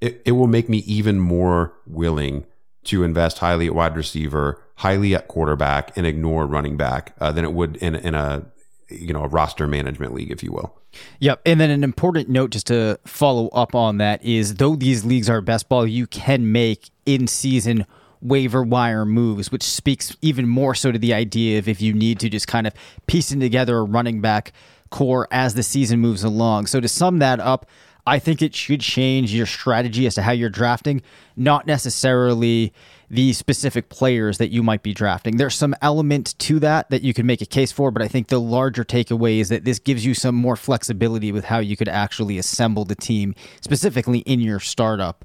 it, 0.00 0.22
it 0.24 0.32
will 0.32 0.46
make 0.46 0.68
me 0.68 0.78
even 0.78 1.20
more 1.20 1.74
willing 1.86 2.44
to 2.84 3.02
invest 3.02 3.38
highly 3.38 3.66
at 3.66 3.74
wide 3.74 3.96
receiver, 3.96 4.62
highly 4.76 5.14
at 5.14 5.28
quarterback, 5.28 5.96
and 5.96 6.06
ignore 6.06 6.46
running 6.46 6.76
back 6.76 7.14
uh, 7.20 7.32
than 7.32 7.44
it 7.44 7.52
would 7.52 7.76
in, 7.76 7.94
in 7.94 8.14
a 8.14 8.44
you 8.88 9.12
know 9.12 9.22
a 9.22 9.28
roster 9.28 9.66
management 9.66 10.14
league, 10.14 10.30
if 10.30 10.42
you 10.42 10.52
will. 10.52 10.74
Yep. 11.20 11.42
And 11.46 11.60
then 11.60 11.70
an 11.70 11.82
important 11.82 12.28
note 12.28 12.50
just 12.50 12.68
to 12.68 12.98
follow 13.04 13.48
up 13.48 13.74
on 13.74 13.98
that 13.98 14.24
is 14.24 14.56
though 14.56 14.76
these 14.76 15.04
leagues 15.04 15.28
are 15.28 15.40
best 15.40 15.68
ball, 15.68 15.86
you 15.86 16.06
can 16.06 16.52
make 16.52 16.90
in 17.04 17.26
season 17.26 17.86
waiver 18.20 18.62
wire 18.62 19.04
moves, 19.04 19.52
which 19.52 19.62
speaks 19.62 20.16
even 20.22 20.48
more 20.48 20.74
so 20.74 20.90
to 20.90 20.98
the 20.98 21.12
idea 21.12 21.58
of 21.58 21.68
if 21.68 21.80
you 21.80 21.92
need 21.92 22.18
to 22.20 22.28
just 22.28 22.48
kind 22.48 22.66
of 22.66 22.72
piecing 23.06 23.40
together 23.40 23.78
a 23.78 23.82
running 23.82 24.20
back 24.20 24.52
core 24.90 25.28
as 25.30 25.54
the 25.54 25.62
season 25.62 26.00
moves 26.00 26.24
along. 26.24 26.66
So 26.66 26.80
to 26.80 26.88
sum 26.88 27.18
that 27.18 27.40
up, 27.40 27.66
I 28.06 28.18
think 28.18 28.42
it 28.42 28.54
should 28.54 28.80
change 28.80 29.34
your 29.34 29.46
strategy 29.46 30.06
as 30.06 30.14
to 30.16 30.22
how 30.22 30.32
you're 30.32 30.50
drafting, 30.50 31.02
not 31.36 31.66
necessarily 31.66 32.72
the 33.10 33.32
specific 33.32 33.88
players 33.88 34.38
that 34.38 34.48
you 34.48 34.62
might 34.62 34.82
be 34.82 34.94
drafting. 34.94 35.36
There's 35.36 35.54
some 35.54 35.74
element 35.82 36.38
to 36.40 36.58
that 36.60 36.90
that 36.90 37.02
you 37.02 37.14
could 37.14 37.24
make 37.24 37.40
a 37.40 37.46
case 37.46 37.72
for, 37.72 37.90
but 37.90 38.02
I 38.02 38.08
think 38.08 38.28
the 38.28 38.40
larger 38.40 38.84
takeaway 38.84 39.38
is 39.38 39.48
that 39.48 39.64
this 39.64 39.78
gives 39.78 40.04
you 40.04 40.14
some 40.14 40.34
more 40.34 40.56
flexibility 40.56 41.32
with 41.32 41.44
how 41.44 41.58
you 41.58 41.76
could 41.76 41.88
actually 41.88 42.38
assemble 42.38 42.84
the 42.84 42.94
team, 42.94 43.34
specifically 43.60 44.20
in 44.20 44.40
your 44.40 44.60
startup. 44.60 45.24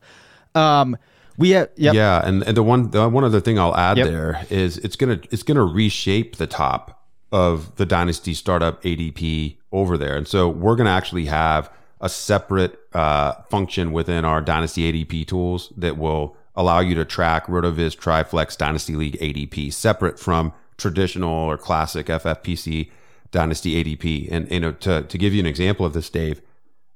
Um, 0.55 0.97
we 1.37 1.51
have, 1.51 1.69
yep. 1.75 1.93
yeah, 1.93 2.25
and, 2.27 2.43
and 2.43 2.57
the 2.57 2.63
one 2.63 2.91
the 2.91 3.07
one 3.07 3.23
other 3.23 3.39
thing 3.39 3.57
I'll 3.57 3.75
add 3.75 3.97
yep. 3.97 4.07
there 4.07 4.45
is 4.49 4.77
it's 4.79 4.95
gonna 4.95 5.21
it's 5.31 5.43
gonna 5.43 5.63
reshape 5.63 6.35
the 6.35 6.47
top 6.47 7.05
of 7.31 7.75
the 7.77 7.85
dynasty 7.85 8.33
startup 8.33 8.83
ADP 8.83 9.57
over 9.71 9.97
there, 9.97 10.17
and 10.17 10.27
so 10.27 10.49
we're 10.49 10.75
gonna 10.75 10.89
actually 10.89 11.25
have 11.25 11.71
a 12.01 12.09
separate 12.09 12.79
uh, 12.93 13.33
function 13.49 13.91
within 13.91 14.25
our 14.25 14.41
Dynasty 14.41 14.91
ADP 14.91 15.27
tools 15.27 15.73
that 15.77 15.97
will 15.97 16.35
allow 16.59 16.81
you 16.81 16.93
to 16.93 17.05
track 17.05 17.47
RotoViz 17.47 17.97
Triflex 17.97 18.57
Dynasty 18.57 18.93
League 18.93 19.17
ADP 19.19 19.71
separate 19.71 20.19
from 20.19 20.51
traditional 20.77 21.33
or 21.33 21.57
classic 21.57 22.07
FFPC 22.07 22.91
Dynasty 23.31 23.81
ADP. 23.81 24.27
And 24.29 24.51
you 24.51 24.59
know, 24.59 24.73
to 24.73 25.03
to 25.03 25.17
give 25.17 25.33
you 25.33 25.39
an 25.39 25.45
example 25.45 25.85
of 25.85 25.93
this, 25.93 26.09
Dave, 26.09 26.41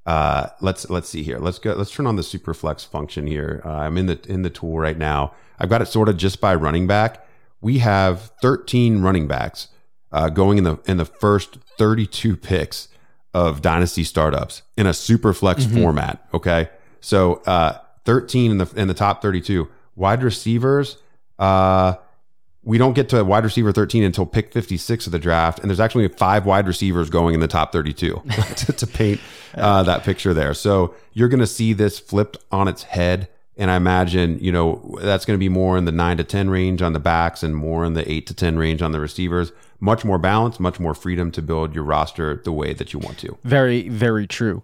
uh, 0.06 0.50
let's 0.60 0.90
let's 0.90 1.08
see 1.08 1.24
here. 1.24 1.40
Let's 1.40 1.60
go. 1.60 1.74
Let's 1.74 1.92
turn 1.92 2.06
on 2.06 2.18
the 2.18 2.24
Superflex 2.24 2.86
function 2.86 3.26
here. 3.26 3.62
Uh, 3.64 3.70
I'm 3.70 3.98
in 3.98 4.08
the 4.08 4.20
in 4.28 4.42
the 4.42 4.50
tool 4.50 4.78
right 4.78 4.98
now. 4.98 5.34
I've 5.58 5.70
got 5.70 5.82
it 5.82 5.86
sorted 5.86 6.18
just 6.18 6.42
by 6.42 6.54
running 6.56 6.86
back. 6.86 7.26
We 7.62 7.78
have 7.80 8.34
13 8.42 9.02
running 9.02 9.28
backs 9.28 9.70
uh, 10.12 10.28
going 10.28 10.58
in 10.58 10.66
the 10.66 10.78
in 10.86 10.98
the 10.98 11.06
first 11.06 11.58
32 11.78 12.36
picks 12.36 12.90
of 13.34 13.62
dynasty 13.62 14.04
startups 14.04 14.62
in 14.76 14.88
a 14.88 14.94
super 14.94 15.34
flex 15.34 15.64
mm-hmm. 15.64 15.82
format. 15.82 16.28
Okay. 16.34 16.70
So, 17.00 17.42
uh, 17.46 17.80
13 18.06 18.52
in 18.52 18.58
the, 18.58 18.72
in 18.76 18.88
the 18.88 18.94
top 18.94 19.22
32 19.22 19.68
wide 19.96 20.24
receivers. 20.24 20.98
Uh, 21.40 21.96
we 22.64 22.78
don't 22.78 22.94
get 22.94 23.10
to 23.10 23.24
wide 23.24 23.44
receiver 23.44 23.72
13 23.72 24.04
until 24.04 24.26
pick 24.26 24.54
56 24.54 25.06
of 25.06 25.12
the 25.12 25.20
draft. 25.20 25.60
And 25.60 25.70
there's 25.70 25.80
actually 25.80 26.08
five 26.08 26.46
wide 26.46 26.68
receivers 26.68 27.10
going 27.10 27.34
in 27.34 27.42
the 27.42 27.48
top 27.48 27.74
32 27.74 28.22
to, 28.56 28.74
to, 28.74 28.88
paint 28.88 29.20
uh, 29.56 29.84
that 29.84 30.04
picture 30.04 30.34
there. 30.34 30.54
So 30.54 30.96
you're 31.14 31.28
going 31.28 31.42
to 31.42 31.48
see 31.48 31.74
this 31.74 32.00
flipped 32.00 32.38
on 32.52 32.68
its 32.68 32.84
head. 32.84 33.28
And 33.58 33.70
I 33.70 33.76
imagine, 33.76 34.40
you 34.40 34.52
know, 34.52 34.98
that's 35.02 35.26
going 35.26 35.38
to 35.38 35.40
be 35.40 35.50
more 35.50 35.78
in 35.78 35.86
the 35.86 35.92
nine 35.92 36.18
to 36.18 36.24
10 36.24 36.50
range 36.50 36.82
on 36.82 36.94
the 36.94 37.00
backs 37.00 37.44
and 37.44 37.56
more 37.56 37.86
in 37.86 37.94
the 37.94 38.10
eight 38.10 38.26
to 38.28 38.34
10 38.34 38.58
range 38.58 38.82
on 38.82 38.94
the 38.94 39.00
receivers 39.00 39.52
much 39.84 40.06
more 40.06 40.18
balance, 40.18 40.62
much 40.62 40.80
more 40.80 40.94
freedom 40.94 41.30
to 41.30 41.42
build 41.42 41.76
your 41.76 41.84
roster 41.84 42.42
the 42.46 42.54
way 42.54 42.74
that 42.74 42.94
you 42.94 43.00
want 43.00 43.18
to. 43.18 43.38
Very, 43.44 43.90
very 43.90 44.26
true. 44.26 44.64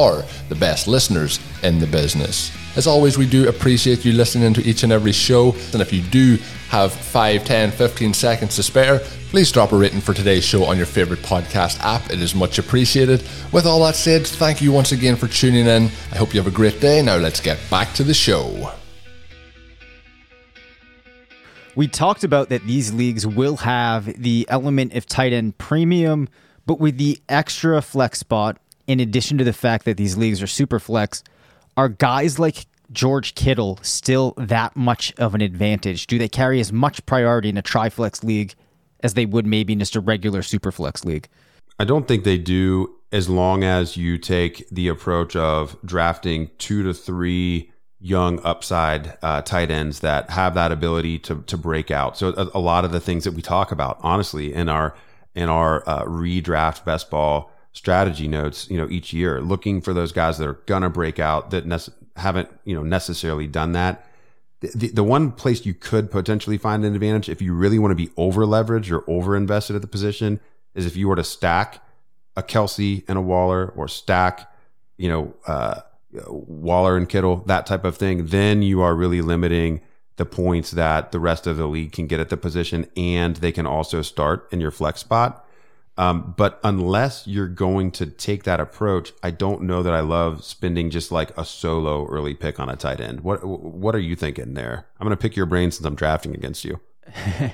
the 0.49 0.55
best 0.55 0.87
listeners 0.87 1.39
in 1.63 1.79
the 1.79 1.87
business. 1.87 2.51
As 2.75 2.87
always, 2.87 3.17
we 3.17 3.27
do 3.27 3.49
appreciate 3.49 4.05
you 4.05 4.13
listening 4.13 4.53
to 4.53 4.63
each 4.63 4.83
and 4.83 4.93
every 4.93 5.11
show. 5.11 5.53
And 5.73 5.81
if 5.81 5.91
you 5.91 6.01
do 6.01 6.37
have 6.69 6.93
5, 6.93 7.43
10, 7.43 7.71
15 7.71 8.13
seconds 8.13 8.55
to 8.55 8.63
spare, 8.63 8.99
please 9.29 9.51
drop 9.51 9.73
a 9.73 9.77
rating 9.77 9.99
for 9.99 10.13
today's 10.13 10.45
show 10.45 10.63
on 10.63 10.77
your 10.77 10.85
favorite 10.85 11.19
podcast 11.19 11.79
app. 11.81 12.09
It 12.09 12.21
is 12.21 12.33
much 12.33 12.59
appreciated. 12.59 13.23
With 13.51 13.65
all 13.65 13.83
that 13.83 13.95
said, 13.95 14.25
thank 14.25 14.61
you 14.61 14.71
once 14.71 14.93
again 14.93 15.17
for 15.17 15.27
tuning 15.27 15.67
in. 15.67 15.89
I 16.11 16.17
hope 16.17 16.33
you 16.33 16.39
have 16.41 16.51
a 16.51 16.55
great 16.55 16.79
day. 16.79 17.01
Now 17.01 17.17
let's 17.17 17.41
get 17.41 17.59
back 17.69 17.93
to 17.95 18.03
the 18.03 18.13
show. 18.13 18.71
We 21.75 21.87
talked 21.87 22.23
about 22.23 22.49
that 22.49 22.65
these 22.65 22.93
leagues 22.93 23.25
will 23.25 23.57
have 23.57 24.05
the 24.05 24.45
element 24.49 24.93
of 24.93 25.05
tight 25.05 25.33
end 25.33 25.57
premium, 25.57 26.27
but 26.65 26.79
with 26.79 26.97
the 26.97 27.21
extra 27.29 27.81
flex 27.81 28.19
spot, 28.19 28.57
in 28.87 28.99
addition 28.99 29.37
to 29.37 29.43
the 29.43 29.53
fact 29.53 29.85
that 29.85 29.97
these 29.97 30.17
leagues 30.17 30.41
are 30.41 30.47
super 30.47 30.79
flex, 30.79 31.23
are 31.77 31.89
guys 31.89 32.39
like 32.39 32.65
George 32.91 33.35
Kittle 33.35 33.79
still 33.81 34.33
that 34.37 34.75
much 34.75 35.13
of 35.17 35.35
an 35.35 35.41
advantage? 35.41 36.07
Do 36.07 36.17
they 36.17 36.29
carry 36.29 36.59
as 36.59 36.73
much 36.73 37.05
priority 37.05 37.49
in 37.49 37.57
a 37.57 37.61
triflex 37.61 38.23
league 38.23 38.53
as 39.01 39.13
they 39.13 39.25
would 39.25 39.45
maybe 39.45 39.73
in 39.73 39.79
just 39.79 39.95
a 39.95 40.01
regular 40.01 40.41
superflex 40.41 41.05
league? 41.05 41.27
I 41.79 41.85
don't 41.85 42.07
think 42.07 42.23
they 42.23 42.37
do 42.37 42.95
as 43.11 43.29
long 43.29 43.63
as 43.63 43.97
you 43.97 44.17
take 44.17 44.67
the 44.69 44.87
approach 44.87 45.35
of 45.35 45.75
drafting 45.83 46.49
two 46.57 46.83
to 46.83 46.93
three 46.93 47.71
young 47.99 48.39
upside 48.43 49.17
uh, 49.21 49.41
tight 49.41 49.69
ends 49.69 49.99
that 49.99 50.29
have 50.31 50.55
that 50.55 50.71
ability 50.71 51.19
to 51.19 51.43
to 51.43 51.57
break 51.57 51.91
out. 51.91 52.17
So 52.17 52.29
a, 52.29 52.57
a, 52.57 52.59
lot 52.59 52.83
of 52.83 52.91
the 52.91 52.99
things 52.99 53.25
that 53.25 53.33
we 53.33 53.41
talk 53.41 53.71
about, 53.71 53.99
honestly, 54.01 54.53
in 54.53 54.69
our 54.69 54.95
in 55.35 55.49
our 55.49 55.87
uh, 55.87 56.03
redraft 56.05 56.83
best 56.83 57.09
ball 57.09 57.51
strategy 57.73 58.27
notes, 58.27 58.69
you 58.69 58.77
know, 58.77 58.87
each 58.89 59.13
year, 59.13 59.41
looking 59.41 59.81
for 59.81 59.93
those 59.93 60.11
guys 60.11 60.37
that 60.37 60.47
are 60.47 60.59
gonna 60.65 60.89
break 60.89 61.19
out 61.19 61.51
that 61.51 61.89
haven't, 62.17 62.49
you 62.65 62.75
know, 62.75 62.83
necessarily 62.83 63.47
done 63.47 63.71
that. 63.73 64.05
The, 64.59 64.71
the, 64.75 64.87
the 64.89 65.03
one 65.03 65.31
place 65.31 65.65
you 65.65 65.73
could 65.73 66.11
potentially 66.11 66.57
find 66.57 66.85
an 66.85 66.93
advantage 66.93 67.29
if 67.29 67.41
you 67.41 67.53
really 67.53 67.79
want 67.79 67.91
to 67.91 67.95
be 67.95 68.11
over 68.17 68.45
leveraged 68.45 68.91
or 68.91 69.09
over 69.09 69.35
invested 69.35 69.75
at 69.75 69.81
the 69.81 69.87
position 69.87 70.39
is 70.75 70.85
if 70.85 70.95
you 70.95 71.07
were 71.07 71.15
to 71.15 71.23
stack 71.23 71.83
a 72.35 72.43
Kelce 72.43 73.03
and 73.07 73.17
a 73.17 73.21
Waller 73.21 73.69
or 73.75 73.87
stack, 73.87 74.51
you 74.97 75.09
know, 75.09 75.33
uh, 75.47 75.81
Waller 76.27 76.97
and 76.97 77.07
Kittle, 77.07 77.37
that 77.47 77.65
type 77.65 77.85
of 77.85 77.97
thing, 77.97 78.27
then 78.27 78.61
you 78.61 78.81
are 78.81 78.95
really 78.95 79.21
limiting 79.21 79.81
the 80.17 80.25
points 80.25 80.71
that 80.71 81.11
the 81.11 81.19
rest 81.19 81.47
of 81.47 81.57
the 81.57 81.65
league 81.65 81.91
can 81.91 82.05
get 82.05 82.19
at 82.19 82.29
the 82.29 82.37
position 82.37 82.87
and 82.95 83.37
they 83.37 83.51
can 83.51 83.65
also 83.65 84.01
start 84.01 84.47
in 84.51 84.59
your 84.59 84.71
flex 84.71 84.99
spot. 84.99 85.45
Um, 85.97 86.33
but 86.37 86.59
unless 86.63 87.27
you're 87.27 87.47
going 87.47 87.91
to 87.91 88.05
take 88.05 88.43
that 88.43 88.59
approach, 88.59 89.11
I 89.21 89.31
don't 89.31 89.63
know 89.63 89.83
that 89.83 89.93
I 89.93 89.99
love 89.99 90.43
spending 90.43 90.89
just 90.89 91.11
like 91.11 91.37
a 91.37 91.45
solo 91.45 92.07
early 92.07 92.33
pick 92.33 92.59
on 92.59 92.69
a 92.69 92.75
tight 92.75 93.01
end. 93.01 93.21
What 93.21 93.43
what 93.43 93.93
are 93.93 93.99
you 93.99 94.15
thinking 94.15 94.53
there? 94.53 94.87
I'm 94.99 95.05
going 95.05 95.15
to 95.15 95.21
pick 95.21 95.35
your 95.35 95.45
brain 95.45 95.69
since 95.71 95.85
I'm 95.85 95.95
drafting 95.95 96.33
against 96.33 96.63
you. 96.63 96.79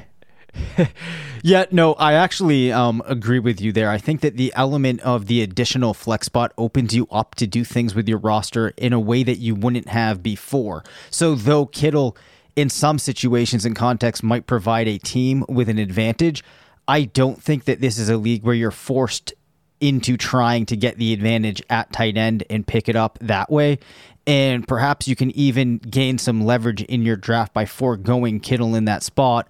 yeah, 1.44 1.66
no, 1.72 1.94
I 1.94 2.14
actually 2.14 2.72
um, 2.72 3.02
agree 3.06 3.40
with 3.40 3.60
you 3.62 3.72
there. 3.72 3.90
I 3.90 3.98
think 3.98 4.22
that 4.22 4.38
the 4.38 4.54
element 4.56 5.02
of 5.02 5.28
the 5.28 5.42
additional 5.42 5.94
flex 5.94 6.28
spot 6.28 6.54
opens 6.58 6.96
you 6.96 7.08
up 7.12 7.36
to 7.36 7.48
do 7.48 7.64
things 7.64 7.96
with 7.96 8.08
your 8.08 8.18
roster 8.18 8.70
in 8.78 8.94
a 8.94 9.00
way 9.00 9.24
that 9.24 9.38
you 9.38 9.56
wouldn't 9.56 9.88
have 9.90 10.24
before. 10.24 10.84
So, 11.10 11.36
though 11.36 11.66
Kittle, 11.66 12.18
in 12.56 12.70
some 12.70 13.00
situations 13.00 13.66
and 13.66 13.76
contexts, 13.76 14.24
might 14.24 14.48
provide 14.48 14.88
a 14.88 14.98
team 14.98 15.44
with 15.48 15.70
an 15.70 15.80
advantage, 15.80 16.44
I 16.88 17.04
don't 17.04 17.42
think 17.42 17.66
that 17.66 17.82
this 17.82 17.98
is 17.98 18.10
a 18.10 18.18
league 18.18 18.44
where 18.44 18.56
you're 18.56 18.72
forced 18.72 19.34
into 19.80 20.18
trying 20.18 20.66
to 20.68 20.76
get 20.76 20.98
the 20.98 21.14
advantage 21.14 21.62
at 21.70 21.92
tight 21.92 22.18
end 22.18 22.44
and 22.50 22.66
pick 22.66 22.90
it 22.90 22.96
up 22.96 23.20
that 23.22 23.52
way. 23.52 23.80
And 24.26 24.68
perhaps 24.68 25.08
you 25.08 25.16
can 25.16 25.32
even 25.32 25.78
gain 25.78 26.18
some 26.18 26.46
leverage 26.46 26.82
in 26.84 27.04
your 27.04 27.16
draft 27.16 27.54
by 27.54 27.66
foregoing 27.66 28.40
Kittle 28.40 28.76
in 28.76 28.86
that 28.86 29.04
spot 29.04 29.48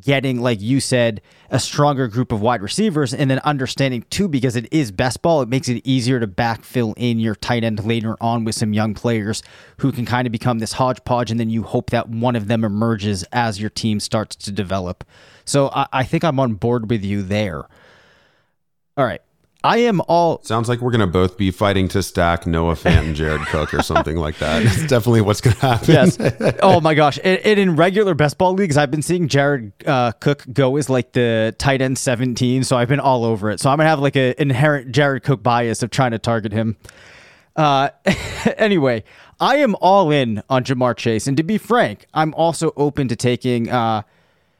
getting, 0.00 0.40
like 0.40 0.60
you 0.60 0.80
said, 0.80 1.20
a 1.50 1.60
stronger 1.60 2.08
group 2.08 2.32
of 2.32 2.40
wide 2.40 2.60
receivers, 2.60 3.14
and 3.14 3.30
then 3.30 3.38
understanding 3.40 4.04
too, 4.10 4.28
because 4.28 4.56
it 4.56 4.66
is 4.72 4.90
best 4.90 5.22
ball, 5.22 5.42
it 5.42 5.48
makes 5.48 5.68
it 5.68 5.80
easier 5.86 6.18
to 6.18 6.26
backfill 6.26 6.92
in 6.96 7.20
your 7.20 7.36
tight 7.36 7.62
end 7.62 7.84
later 7.84 8.16
on 8.20 8.44
with 8.44 8.54
some 8.54 8.72
young 8.72 8.94
players 8.94 9.42
who 9.78 9.92
can 9.92 10.04
kind 10.04 10.26
of 10.26 10.32
become 10.32 10.58
this 10.58 10.72
hodgepodge, 10.72 11.30
and 11.30 11.38
then 11.38 11.50
you 11.50 11.62
hope 11.62 11.90
that 11.90 12.08
one 12.08 12.34
of 12.34 12.48
them 12.48 12.64
emerges 12.64 13.22
as 13.32 13.60
your 13.60 13.70
team 13.70 14.00
starts 14.00 14.34
to 14.34 14.50
develop. 14.50 15.04
So 15.44 15.70
I, 15.72 15.86
I 15.92 16.04
think 16.04 16.24
I'm 16.24 16.40
on 16.40 16.54
board 16.54 16.90
with 16.90 17.04
you 17.04 17.22
there. 17.22 17.66
All 18.96 19.04
right. 19.04 19.22
I 19.66 19.78
am 19.78 20.00
all. 20.02 20.40
Sounds 20.44 20.68
like 20.68 20.80
we're 20.80 20.92
going 20.92 21.00
to 21.00 21.08
both 21.08 21.36
be 21.36 21.50
fighting 21.50 21.88
to 21.88 22.00
stack 22.00 22.46
Noah 22.46 22.74
Fant 22.74 23.06
and 23.06 23.16
Jared 23.16 23.40
Cook 23.48 23.74
or 23.74 23.82
something 23.82 24.16
like 24.16 24.38
that. 24.38 24.62
It's 24.62 24.86
definitely 24.86 25.22
what's 25.22 25.40
going 25.40 25.56
to 25.56 25.60
happen. 25.60 25.92
Yes. 25.92 26.18
Oh 26.62 26.80
my 26.80 26.94
gosh. 26.94 27.18
And, 27.22 27.38
and, 27.40 27.58
in 27.58 27.76
regular 27.76 28.14
best 28.14 28.38
ball 28.38 28.52
leagues, 28.52 28.76
I've 28.76 28.90
been 28.90 29.02
seeing 29.02 29.26
Jared 29.26 29.72
uh, 29.84 30.12
Cook 30.12 30.44
go 30.52 30.76
as 30.76 30.88
like 30.88 31.12
the 31.12 31.54
tight 31.58 31.82
end 31.82 31.98
17. 31.98 32.62
So 32.62 32.76
I've 32.76 32.88
been 32.88 33.00
all 33.00 33.24
over 33.24 33.50
it. 33.50 33.58
So 33.58 33.70
I'm 33.70 33.78
going 33.78 33.86
to 33.86 33.90
have 33.90 33.98
like 33.98 34.14
an 34.14 34.34
inherent 34.38 34.92
Jared 34.92 35.24
Cook 35.24 35.42
bias 35.42 35.82
of 35.82 35.90
trying 35.90 36.12
to 36.12 36.18
target 36.18 36.52
him. 36.52 36.76
Uh, 37.56 37.90
anyway, 38.56 39.02
I 39.40 39.56
am 39.56 39.74
all 39.80 40.12
in 40.12 40.42
on 40.48 40.62
Ja'Marr 40.62 40.96
Chase. 40.96 41.26
And 41.26 41.36
to 41.36 41.42
be 41.42 41.58
frank, 41.58 42.06
I'm 42.14 42.32
also 42.34 42.72
open 42.76 43.08
to 43.08 43.16
taking 43.16 43.68
uh, 43.68 44.02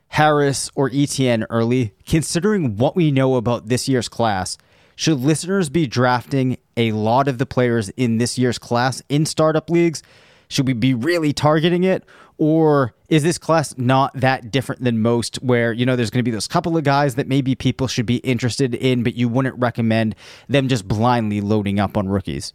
Harris 0.09 0.71
or 0.75 0.91
Etienne 0.93 1.47
early, 1.49 1.95
considering 2.07 2.77
what 2.77 2.97
we 2.97 3.13
know 3.13 3.37
about 3.37 3.69
this 3.69 3.89
year's 3.89 4.09
class 4.09 4.59
should 4.97 5.21
listeners 5.21 5.69
be 5.69 5.87
drafting 5.87 6.57
a 6.77 6.93
lot 6.93 7.29
of 7.29 7.39
the 7.39 7.47
players 7.47 7.91
in 7.91 8.19
this 8.19 8.39
year's 8.39 8.59
class 8.59 9.03
in 9.09 9.27
startup 9.27 9.71
leagues? 9.71 10.03
Should 10.49 10.67
we 10.67 10.73
be 10.73 10.95
really 10.95 11.33
targeting 11.33 11.85
it? 11.85 12.05
Or 12.39 12.95
is 13.09 13.23
this 13.23 13.39
class 13.39 13.77
not 13.79 14.13
that 14.15 14.51
different 14.51 14.83
than 14.83 15.01
most 15.01 15.37
where, 15.37 15.73
you 15.73 15.87
know, 15.87 15.97
there's 15.97 16.11
going 16.11 16.21
to 16.21 16.29
be 16.29 16.31
those 16.31 16.49
couple 16.49 16.77
of 16.77 16.85
guys 16.85 17.15
that 17.15 17.29
maybe 17.29 17.55
people 17.55 17.87
should 17.87 18.07
be 18.07 18.17
interested 18.17 18.75
in, 18.75 19.03
but 19.03 19.15
you 19.15 19.29
wouldn't 19.29 19.59
recommend 19.59 20.15
them 20.49 20.69
just 20.69 20.87
blindly 20.89 21.41
loading 21.41 21.79
up 21.79 21.97
on 21.97 22.09
rookies? 22.09 22.53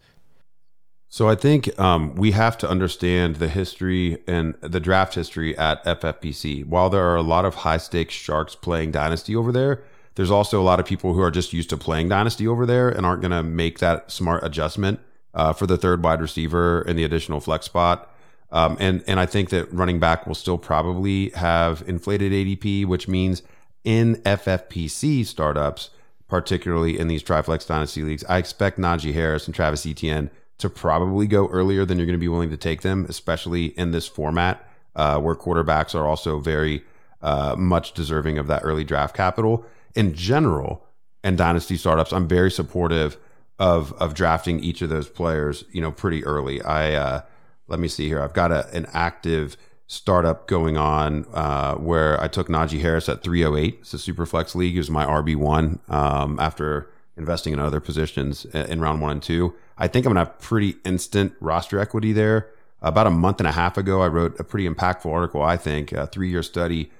So 1.09 1.27
I 1.27 1.35
think 1.35 1.77
um, 1.79 2.15
we 2.15 2.31
have 2.31 2.57
to 2.59 2.69
understand 2.69 3.35
the 3.35 3.49
history 3.49 4.23
and 4.27 4.55
the 4.61 4.79
draft 4.79 5.13
history 5.15 5.57
at 5.57 5.83
FFPC. 5.83 6.65
While 6.65 6.89
there 6.89 7.05
are 7.05 7.17
a 7.17 7.21
lot 7.21 7.43
of 7.43 7.55
high 7.55 7.77
stakes 7.77 8.13
sharks 8.13 8.55
playing 8.55 8.91
Dynasty 8.91 9.35
over 9.35 9.51
there, 9.51 9.83
there's 10.15 10.31
also 10.31 10.59
a 10.59 10.63
lot 10.63 10.79
of 10.79 10.85
people 10.85 11.13
who 11.13 11.21
are 11.21 11.31
just 11.31 11.53
used 11.53 11.69
to 11.69 11.77
playing 11.77 12.09
Dynasty 12.09 12.47
over 12.47 12.65
there 12.65 12.89
and 12.89 13.05
aren't 13.05 13.21
going 13.21 13.31
to 13.31 13.43
make 13.43 13.79
that 13.79 14.11
smart 14.11 14.43
adjustment 14.43 14.99
uh, 15.33 15.53
for 15.53 15.65
the 15.65 15.77
third 15.77 16.03
wide 16.03 16.21
receiver 16.21 16.81
and 16.81 16.97
the 16.97 17.03
additional 17.03 17.39
flex 17.39 17.65
spot. 17.65 18.09
Um, 18.51 18.75
and 18.79 19.03
and 19.07 19.19
I 19.19 19.25
think 19.25 19.49
that 19.51 19.71
running 19.71 19.99
back 19.99 20.27
will 20.27 20.35
still 20.35 20.57
probably 20.57 21.29
have 21.29 21.83
inflated 21.87 22.33
ADP, 22.33 22.85
which 22.85 23.07
means 23.07 23.43
in 23.85 24.17
FFPC 24.17 25.25
startups, 25.25 25.89
particularly 26.27 26.99
in 26.99 27.07
these 27.07 27.23
Triflex 27.23 27.65
Dynasty 27.65 28.03
leagues, 28.03 28.25
I 28.25 28.37
expect 28.37 28.77
Najee 28.77 29.13
Harris 29.13 29.45
and 29.45 29.55
Travis 29.55 29.85
Etienne 29.85 30.29
to 30.57 30.69
probably 30.69 31.27
go 31.27 31.47
earlier 31.47 31.85
than 31.85 31.97
you're 31.97 32.05
going 32.05 32.17
to 32.17 32.19
be 32.19 32.27
willing 32.27 32.51
to 32.51 32.57
take 32.57 32.81
them, 32.81 33.05
especially 33.07 33.67
in 33.79 33.91
this 33.91 34.07
format 34.07 34.67
uh, 34.95 35.19
where 35.19 35.33
quarterbacks 35.33 35.95
are 35.95 36.05
also 36.05 36.39
very 36.39 36.83
uh, 37.21 37.55
much 37.57 37.93
deserving 37.93 38.37
of 38.37 38.47
that 38.47 38.61
early 38.63 38.83
draft 38.83 39.15
capital 39.15 39.65
in 39.95 40.13
general 40.13 40.85
and 41.23 41.37
dynasty 41.37 41.77
startups, 41.77 42.13
I'm 42.13 42.27
very 42.27 42.51
supportive 42.51 43.17
of 43.59 43.93
of 43.93 44.13
drafting 44.13 44.59
each 44.59 44.81
of 44.81 44.89
those 44.89 45.07
players, 45.07 45.63
you 45.71 45.81
know, 45.81 45.91
pretty 45.91 46.25
early. 46.25 46.61
I 46.61 46.93
uh, 46.93 47.21
let 47.67 47.79
me 47.79 47.87
see 47.87 48.07
here. 48.07 48.21
I've 48.21 48.33
got 48.33 48.51
a, 48.51 48.67
an 48.75 48.87
active 48.93 49.55
startup 49.87 50.47
going 50.47 50.77
on 50.77 51.25
uh, 51.33 51.75
where 51.75 52.19
I 52.21 52.27
took 52.27 52.47
Najee 52.47 52.79
Harris 52.79 53.09
at 53.09 53.23
308. 53.23 53.79
It's 53.81 53.93
a 53.93 53.99
super 53.99 54.25
flex 54.25 54.55
league. 54.55 54.75
It 54.75 54.79
was 54.79 54.89
my 54.89 55.05
RB 55.05 55.35
one 55.35 55.79
um, 55.89 56.39
after 56.39 56.89
investing 57.17 57.53
in 57.53 57.59
other 57.59 57.79
positions 57.79 58.45
in 58.45 58.79
round 58.79 59.01
one 59.01 59.11
and 59.11 59.21
two. 59.21 59.53
I 59.77 59.87
think 59.87 60.05
I'm 60.05 60.11
gonna 60.13 60.25
have 60.25 60.39
pretty 60.39 60.75
instant 60.85 61.33
roster 61.39 61.79
equity 61.79 62.13
there. 62.13 62.49
About 62.81 63.05
a 63.05 63.11
month 63.11 63.39
and 63.39 63.47
a 63.47 63.51
half 63.51 63.77
ago, 63.77 64.01
I 64.01 64.07
wrote 64.07 64.39
a 64.39 64.43
pretty 64.43 64.67
impactful 64.67 65.11
article. 65.11 65.43
I 65.43 65.55
think 65.55 65.91
a 65.91 66.07
three 66.07 66.29
year 66.29 66.41
study 66.41 66.91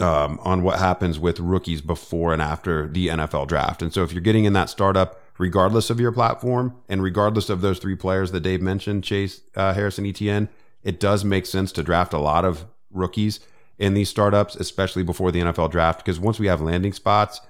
um, 0.00 0.38
on 0.42 0.62
what 0.62 0.78
happens 0.78 1.18
with 1.18 1.38
rookies 1.38 1.80
before 1.80 2.32
and 2.32 2.40
after 2.40 2.88
the 2.88 3.08
NFL 3.08 3.48
draft. 3.48 3.82
And 3.82 3.92
so 3.92 4.02
if 4.02 4.12
you're 4.12 4.20
getting 4.20 4.44
in 4.44 4.52
that 4.54 4.70
startup, 4.70 5.20
regardless 5.38 5.90
of 5.90 6.00
your 6.00 6.12
platform 6.12 6.76
and 6.88 7.02
regardless 7.02 7.48
of 7.48 7.60
those 7.60 7.78
three 7.78 7.96
players 7.96 8.32
that 8.32 8.40
Dave 8.40 8.60
mentioned, 8.60 9.04
Chase, 9.04 9.42
uh, 9.56 9.74
Harrison, 9.74 10.06
Etienne, 10.06 10.48
it 10.82 10.98
does 11.00 11.24
make 11.24 11.46
sense 11.46 11.72
to 11.72 11.82
draft 11.82 12.12
a 12.12 12.18
lot 12.18 12.44
of 12.44 12.66
rookies 12.90 13.40
in 13.78 13.94
these 13.94 14.08
startups, 14.08 14.56
especially 14.56 15.02
before 15.02 15.30
the 15.32 15.40
NFL 15.40 15.70
draft, 15.70 16.04
because 16.04 16.20
once 16.20 16.38
we 16.38 16.46
have 16.46 16.60
landing 16.60 16.92
spots, 16.92 17.40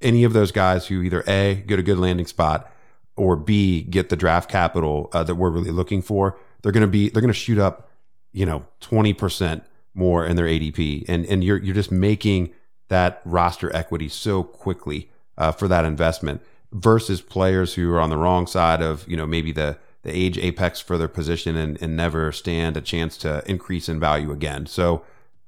any 0.00 0.24
of 0.24 0.32
those 0.32 0.52
guys 0.52 0.86
who 0.86 1.02
either 1.02 1.24
A, 1.26 1.62
get 1.66 1.78
a 1.78 1.82
good 1.82 1.98
landing 1.98 2.26
spot, 2.26 2.70
or 3.16 3.36
B, 3.36 3.82
get 3.82 4.08
the 4.08 4.16
draft 4.16 4.50
capital 4.50 5.08
uh, 5.12 5.22
that 5.22 5.34
we're 5.34 5.50
really 5.50 5.70
looking 5.70 6.02
for, 6.02 6.38
they're 6.62 6.72
going 6.72 6.82
to 6.82 6.86
be, 6.86 7.08
they're 7.08 7.20
going 7.22 7.32
to 7.32 7.38
shoot 7.38 7.58
up, 7.58 7.88
you 8.32 8.44
know, 8.44 8.64
20% 8.80 9.62
more 9.94 10.24
in 10.24 10.36
their 10.36 10.46
ADP, 10.46 11.04
and 11.08 11.24
and 11.26 11.44
you're 11.44 11.58
you're 11.58 11.74
just 11.74 11.92
making 11.92 12.52
that 12.88 13.22
roster 13.24 13.74
equity 13.74 14.08
so 14.08 14.42
quickly 14.42 15.10
uh, 15.38 15.52
for 15.52 15.68
that 15.68 15.84
investment 15.84 16.42
versus 16.72 17.20
players 17.20 17.74
who 17.74 17.92
are 17.92 18.00
on 18.00 18.10
the 18.10 18.16
wrong 18.16 18.46
side 18.46 18.82
of 18.82 19.06
you 19.08 19.16
know 19.16 19.26
maybe 19.26 19.52
the 19.52 19.78
the 20.02 20.14
age 20.14 20.36
apex 20.38 20.80
for 20.80 20.98
their 20.98 21.08
position 21.08 21.56
and, 21.56 21.80
and 21.80 21.96
never 21.96 22.32
stand 22.32 22.76
a 22.76 22.80
chance 22.80 23.16
to 23.16 23.42
increase 23.48 23.88
in 23.88 24.00
value 24.00 24.32
again. 24.32 24.66
So 24.66 25.04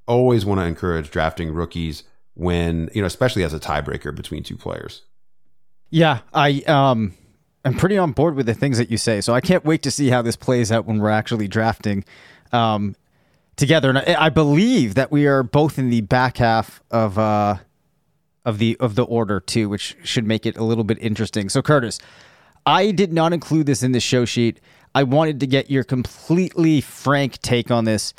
always 0.07 0.47
want 0.47 0.61
to 0.61 0.65
encourage 0.65 1.11
drafting 1.11 1.53
rookies 1.53 2.05
when 2.35 2.89
you 2.95 3.01
know 3.01 3.07
especially 3.07 3.43
as 3.43 3.55
a 3.55 3.61
tiebreaker 3.61 4.15
between 4.15 4.43
two 4.43 4.57
players. 4.57 5.03
Yeah, 5.91 6.21
I 6.33 6.63
um 6.67 7.15
I'm 7.65 7.75
pretty 7.75 7.97
on 7.97 8.13
board 8.13 8.35
with 8.35 8.47
the 8.47 8.55
things 8.55 8.79
that 8.79 8.91
you 8.91 8.99
say. 8.99 9.21
So 9.21 9.35
I 9.35 9.41
can't 9.41 9.65
wait 9.65 9.83
to 9.85 9.91
see 9.91 10.09
how 10.09 10.23
this 10.23 10.37
plays 10.37 10.71
out 10.71 10.85
when 10.85 10.99
we're 10.99 11.11
actually 11.11 11.49
drafting. 11.49 12.05
Um, 12.53 12.95
together, 13.57 13.89
and 13.89 13.99
I, 13.99 14.27
I, 14.27 14.29
believe 14.29 14.95
that 14.95 15.11
we 15.11 15.27
are 15.27 15.43
both 15.43 15.79
in 15.79 15.91
the 15.91 16.01
back 16.01 16.39
half 16.39 16.83
of 16.91 17.19
uh, 17.19 17.57
of 18.45 18.59
the 18.59 18.77
of 18.81 18.95
the 18.95 19.05
order 19.05 19.41
too, 19.41 19.69
which 19.69 19.97
should 20.03 20.27
make 20.27 20.47
it 20.47 20.57
a 20.57 20.65
little 20.65 20.85
bit 20.85 20.99
interesting. 21.01 21.49
So, 21.49 21.63
Curtis, 21.63 21.99
I 22.67 22.91
did 22.91 23.13
not 23.13 23.33
include 23.33 23.67
this 23.67 23.83
in 23.83 23.93
the 23.93 24.01
show 24.01 24.25
sheet. 24.25 24.61
I 24.95 25.03
wanted 25.03 25.41
to 25.41 25.47
get 25.47 25.71
your 25.71 25.85
completely 25.85 26.81
frank 26.81 27.41
take 27.43 27.71
on 27.71 27.85
this. 27.85 28.15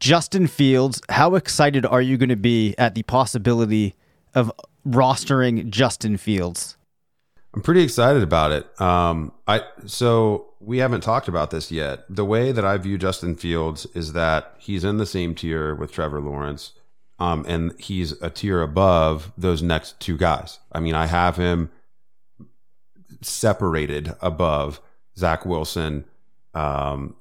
Justin 0.00 0.46
Fields, 0.46 1.00
how 1.08 1.34
excited 1.34 1.86
are 1.86 2.02
you 2.02 2.18
going 2.18 2.28
to 2.28 2.36
be 2.36 2.74
at 2.76 2.94
the 2.94 3.02
possibility 3.04 3.94
of 4.34 4.52
rostering 4.86 5.70
Justin 5.70 6.16
Fields? 6.16 6.76
I'm 7.54 7.62
pretty 7.62 7.82
excited 7.82 8.22
about 8.22 8.50
it. 8.50 8.80
Um, 8.80 9.32
I 9.46 9.62
so 9.86 10.53
we 10.64 10.78
haven't 10.78 11.02
talked 11.02 11.28
about 11.28 11.50
this 11.50 11.70
yet. 11.70 12.04
The 12.08 12.24
way 12.24 12.52
that 12.52 12.64
I 12.64 12.76
view 12.78 12.98
Justin 12.98 13.36
Fields 13.36 13.86
is 13.94 14.12
that 14.14 14.54
he's 14.58 14.84
in 14.84 14.96
the 14.96 15.06
same 15.06 15.34
tier 15.34 15.74
with 15.74 15.92
Trevor 15.92 16.20
Lawrence, 16.20 16.72
um, 17.18 17.44
and 17.46 17.78
he's 17.78 18.12
a 18.22 18.30
tier 18.30 18.62
above 18.62 19.32
those 19.36 19.62
next 19.62 20.00
two 20.00 20.16
guys. 20.16 20.58
I 20.72 20.80
mean, 20.80 20.94
I 20.94 21.06
have 21.06 21.36
him 21.36 21.70
separated 23.20 24.14
above 24.20 24.80
Zach 25.16 25.44
Wilson. 25.44 26.04
Um, 26.54 27.16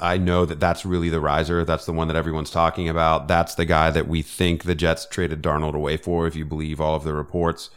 I 0.00 0.16
know 0.16 0.44
that 0.46 0.60
that's 0.60 0.86
really 0.86 1.10
the 1.10 1.20
riser. 1.20 1.64
That's 1.64 1.86
the 1.86 1.92
one 1.92 2.08
that 2.08 2.16
everyone's 2.16 2.50
talking 2.50 2.88
about. 2.88 3.28
That's 3.28 3.54
the 3.54 3.66
guy 3.66 3.90
that 3.90 4.08
we 4.08 4.22
think 4.22 4.64
the 4.64 4.74
Jets 4.74 5.06
traded 5.06 5.42
Darnold 5.42 5.74
away 5.74 5.98
for, 5.98 6.26
if 6.26 6.34
you 6.34 6.44
believe 6.44 6.80
all 6.80 6.94
of 6.94 7.04
the 7.04 7.12
reports. 7.12 7.70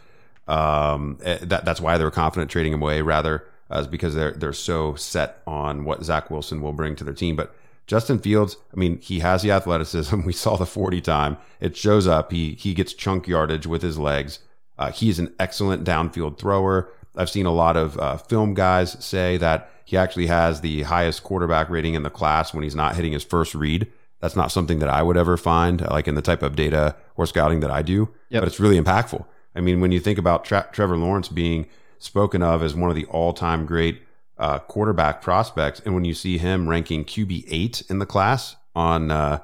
Um, 0.47 1.19
eh, 1.23 1.39
that 1.41 1.65
that's 1.65 1.81
why 1.81 1.97
they 1.97 2.03
were 2.03 2.11
confident 2.11 2.51
trading 2.51 2.71
him 2.73 2.81
away 2.81 3.01
rather 3.01 3.43
uh, 3.71 3.79
is 3.79 3.87
because 3.87 4.15
they're 4.15 4.31
they're 4.31 4.53
so 4.53 4.95
set 4.95 5.41
on 5.47 5.85
what 5.85 6.03
Zach 6.03 6.29
Wilson 6.29 6.61
will 6.61 6.73
bring 6.73 6.95
to 6.95 7.03
their 7.03 7.13
team. 7.13 7.35
But 7.35 7.55
Justin 7.87 8.19
Fields, 8.19 8.57
I 8.73 8.79
mean, 8.79 8.99
he 8.99 9.19
has 9.19 9.41
the 9.41 9.51
athleticism. 9.51 10.21
We 10.25 10.33
saw 10.33 10.55
the 10.55 10.65
40 10.65 11.01
time. 11.01 11.37
It 11.59 11.75
shows 11.77 12.07
up. 12.07 12.31
He 12.31 12.55
he 12.55 12.73
gets 12.73 12.93
chunk 12.93 13.27
yardage 13.27 13.67
with 13.67 13.81
his 13.81 13.97
legs. 13.97 14.39
Uh, 14.77 14.91
he 14.91 15.09
is 15.09 15.19
an 15.19 15.33
excellent 15.39 15.83
downfield 15.85 16.37
thrower. 16.37 16.89
I've 17.15 17.29
seen 17.29 17.45
a 17.45 17.53
lot 17.53 17.77
of 17.77 17.97
uh, 17.97 18.17
film 18.17 18.53
guys 18.53 19.03
say 19.03 19.37
that 19.37 19.69
he 19.85 19.95
actually 19.95 20.27
has 20.27 20.61
the 20.61 20.81
highest 20.83 21.23
quarterback 21.23 21.69
rating 21.69 21.93
in 21.93 22.03
the 22.03 22.09
class 22.09 22.53
when 22.53 22.63
he's 22.63 22.75
not 22.75 22.95
hitting 22.95 23.13
his 23.13 23.23
first 23.23 23.55
read. 23.55 23.87
That's 24.19 24.35
not 24.35 24.51
something 24.51 24.79
that 24.79 24.89
I 24.89 25.01
would 25.03 25.17
ever 25.17 25.37
find, 25.37 25.81
like 25.81 26.07
in 26.07 26.15
the 26.15 26.21
type 26.21 26.41
of 26.41 26.55
data 26.55 26.95
or 27.15 27.25
scouting 27.25 27.59
that 27.59 27.71
I 27.71 27.83
do. 27.83 28.09
Yep. 28.29 28.41
But 28.41 28.47
it's 28.47 28.59
really 28.59 28.79
impactful. 28.79 29.23
I 29.55 29.61
mean, 29.61 29.79
when 29.79 29.91
you 29.91 29.99
think 29.99 30.17
about 30.17 30.43
Tra- 30.43 30.67
Trevor 30.71 30.97
Lawrence 30.97 31.29
being 31.29 31.67
spoken 31.99 32.41
of 32.41 32.61
as 32.63 32.75
one 32.75 32.89
of 32.89 32.95
the 32.95 33.05
all-time 33.05 33.65
great 33.65 34.01
uh, 34.37 34.59
quarterback 34.59 35.21
prospects, 35.21 35.81
and 35.85 35.93
when 35.93 36.05
you 36.05 36.13
see 36.13 36.37
him 36.37 36.67
ranking 36.67 37.05
QB 37.05 37.45
eight 37.47 37.83
in 37.89 37.99
the 37.99 38.05
class 38.05 38.55
on 38.75 39.11
uh, 39.11 39.39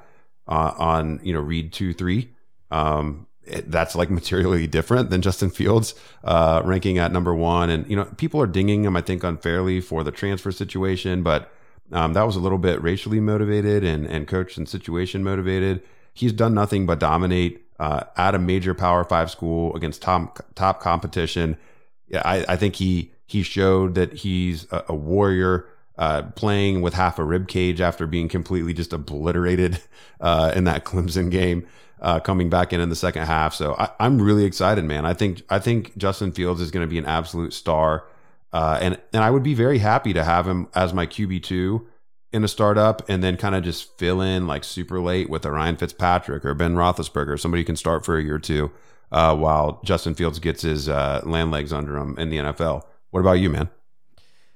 uh, 0.48 0.74
on 0.78 1.20
you 1.24 1.34
know 1.34 1.40
read 1.40 1.72
two 1.72 1.94
three, 1.94 2.32
um, 2.72 3.28
it, 3.44 3.72
that's 3.72 3.96
like 3.96 4.10
materially 4.22 4.68
different 4.68 5.10
than 5.10 5.22
Justin 5.22 5.50
Fields 5.50 5.96
uh, 6.24 6.62
ranking 6.66 6.98
at 6.98 7.12
number 7.12 7.34
one. 7.34 7.70
And 7.70 7.90
you 7.90 7.96
know, 7.96 8.06
people 8.18 8.42
are 8.42 8.48
dinging 8.48 8.84
him, 8.84 8.96
I 8.96 9.02
think, 9.02 9.24
unfairly 9.24 9.82
for 9.82 10.04
the 10.04 10.12
transfer 10.12 10.52
situation, 10.52 11.24
but 11.24 11.52
um, 11.92 12.14
that 12.14 12.24
was 12.24 12.36
a 12.36 12.40
little 12.40 12.58
bit 12.58 12.82
racially 12.82 13.20
motivated 13.20 13.84
and 13.84 14.06
and 14.06 14.28
coach 14.28 14.58
and 14.58 14.68
situation 14.68 15.24
motivated. 15.24 15.82
He's 16.14 16.34
done 16.34 16.54
nothing 16.54 16.86
but 16.86 17.00
dominate 17.00 17.66
uh, 17.80 18.04
at 18.18 18.36
a 18.36 18.40
major 18.40 18.74
Power 18.74 19.04
Five 19.06 19.32
school 19.32 19.74
against 19.76 20.02
top 20.02 20.44
top 20.56 20.82
competition. 20.82 21.58
Yeah, 22.12 22.22
I, 22.26 22.46
I 22.48 22.56
think 22.58 22.76
he 22.76 23.12
he 23.26 23.42
showed 23.42 23.96
that 23.96 24.14
he's 24.14 24.72
a, 24.72 24.86
a 24.90 24.96
warrior. 24.96 25.68
Uh, 25.98 26.24
playing 26.32 26.82
with 26.82 26.96
half 26.96 27.20
a 27.20 27.24
rib 27.24 27.48
cage 27.48 27.80
after 27.80 28.08
being 28.08 28.28
completely 28.28 28.74
just 28.74 28.92
obliterated 28.92 29.80
uh, 30.20 30.52
in 30.56 30.64
that 30.64 30.84
Clemson 30.86 31.30
game, 31.30 31.68
uh, 32.02 32.20
coming 32.20 32.50
back 32.50 32.74
in 32.74 32.82
in 32.82 32.90
the 32.90 32.96
second 32.96 33.26
half. 33.26 33.54
So 33.54 33.76
I, 33.78 33.90
am 34.00 34.20
really 34.20 34.46
excited, 34.46 34.84
man. 34.84 35.06
I 35.06 35.14
think 35.14 35.44
I 35.50 35.60
think 35.60 35.96
Justin 35.98 36.32
Fields 36.32 36.60
is 36.60 36.72
going 36.72 36.86
to 36.86 36.90
be 36.90 36.98
an 36.98 37.06
absolute 37.06 37.54
star, 37.54 38.06
uh, 38.52 38.80
and 38.82 39.00
and 39.14 39.24
I 39.24 39.30
would 39.30 39.44
be 39.44 39.54
very 39.54 39.78
happy 39.78 40.12
to 40.14 40.24
have 40.24 40.48
him 40.48 40.68
as 40.74 40.94
my 40.94 41.06
QB 41.06 41.44
two 41.44 41.88
in 42.34 42.44
a 42.44 42.48
startup, 42.48 43.08
and 43.08 43.24
then 43.24 43.38
kind 43.38 43.54
of 43.54 43.64
just 43.64 43.98
fill 43.98 44.22
in 44.22 44.48
like 44.48 44.64
super 44.64 45.00
late 45.00 45.30
with 45.30 45.46
a 45.46 45.52
Ryan 45.52 45.76
Fitzpatrick 45.76 46.44
or 46.46 46.54
Ben 46.54 46.76
Roethlisberger, 46.76 47.40
somebody 47.40 47.62
who 47.62 47.66
can 47.66 47.76
start 47.76 48.06
for 48.06 48.18
a 48.18 48.24
year 48.24 48.36
or 48.36 48.40
two, 48.40 48.72
uh, 49.12 49.36
while 49.36 49.82
Justin 49.84 50.16
Fields 50.16 50.40
gets 50.40 50.62
his 50.62 50.88
uh, 50.88 51.22
land 51.24 51.52
legs 51.52 51.74
under 51.74 51.98
him 51.98 52.18
in 52.18 52.30
the 52.30 52.38
NFL. 52.38 52.84
What 53.12 53.20
about 53.20 53.34
you, 53.34 53.50
man? 53.50 53.70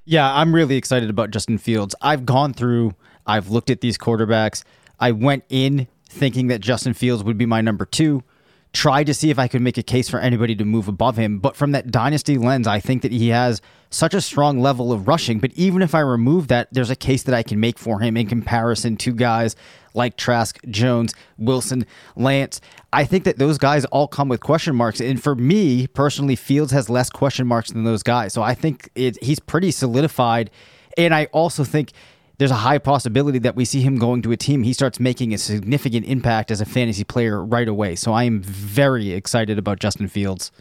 Yeah, 0.05 0.31
I'm 0.33 0.53
really 0.53 0.77
excited 0.77 1.09
about 1.09 1.31
Justin 1.31 1.57
Fields. 1.57 1.95
I've 2.01 2.25
gone 2.25 2.53
through, 2.53 2.93
I've 3.25 3.49
looked 3.49 3.69
at 3.69 3.81
these 3.81 3.97
quarterbacks. 3.97 4.63
I 4.99 5.11
went 5.11 5.43
in 5.49 5.87
thinking 6.07 6.47
that 6.47 6.61
Justin 6.61 6.93
Fields 6.93 7.23
would 7.23 7.37
be 7.37 7.45
my 7.45 7.61
number 7.61 7.85
two. 7.85 8.23
Tried 8.71 9.05
to 9.05 9.13
see 9.13 9.29
if 9.29 9.39
I 9.39 9.47
could 9.47 9.61
make 9.61 9.77
a 9.77 9.83
case 9.83 10.09
for 10.09 10.19
anybody 10.19 10.55
to 10.55 10.65
move 10.65 10.87
above 10.87 11.17
him. 11.17 11.39
But 11.39 11.55
from 11.55 11.71
that 11.71 11.91
dynasty 11.91 12.37
lens, 12.37 12.67
I 12.67 12.79
think 12.79 13.01
that 13.01 13.11
he 13.11 13.29
has 13.29 13.61
such 13.89 14.13
a 14.13 14.21
strong 14.21 14.59
level 14.59 14.91
of 14.91 15.07
rushing. 15.07 15.39
But 15.39 15.53
even 15.53 15.81
if 15.81 15.95
I 15.95 16.01
remove 16.01 16.49
that, 16.49 16.67
there's 16.71 16.89
a 16.89 16.95
case 16.95 17.23
that 17.23 17.33
I 17.33 17.41
can 17.41 17.59
make 17.59 17.79
for 17.79 17.99
him 17.99 18.17
in 18.17 18.27
comparison 18.27 18.97
to 18.97 19.13
guys 19.13 19.55
like 19.95 20.17
Trask, 20.17 20.59
Jones, 20.69 21.13
Wilson, 21.37 21.85
Lance. 22.15 22.61
I 22.93 23.05
think 23.05 23.23
that 23.25 23.37
those 23.37 23.57
guys 23.57 23.85
all 23.85 24.07
come 24.07 24.29
with 24.29 24.41
question 24.41 24.75
marks. 24.75 25.01
And 25.01 25.21
for 25.21 25.35
me 25.35 25.87
personally, 25.87 26.35
Fields 26.35 26.71
has 26.71 26.89
less 26.89 27.09
question 27.09 27.47
marks 27.47 27.71
than 27.71 27.83
those 27.83 28.03
guys. 28.03 28.33
So 28.33 28.41
I 28.41 28.53
think 28.53 28.89
it, 28.95 29.21
he's 29.23 29.39
pretty 29.39 29.71
solidified. 29.71 30.51
And 30.97 31.13
I 31.13 31.25
also 31.25 31.63
think 31.63 31.91
there's 32.37 32.51
a 32.51 32.55
high 32.55 32.77
possibility 32.77 33.39
that 33.39 33.55
we 33.55 33.65
see 33.65 33.81
him 33.81 33.97
going 33.97 34.21
to 34.23 34.31
a 34.31 34.37
team. 34.37 34.63
He 34.63 34.73
starts 34.73 34.99
making 34.99 35.33
a 35.33 35.37
significant 35.37 36.05
impact 36.05 36.51
as 36.51 36.61
a 36.61 36.65
fantasy 36.65 37.03
player 37.03 37.43
right 37.43 37.67
away. 37.67 37.95
So 37.95 38.13
I 38.13 38.23
am 38.23 38.41
very 38.41 39.11
excited 39.11 39.57
about 39.57 39.79
Justin 39.79 40.07
Fields. 40.07 40.51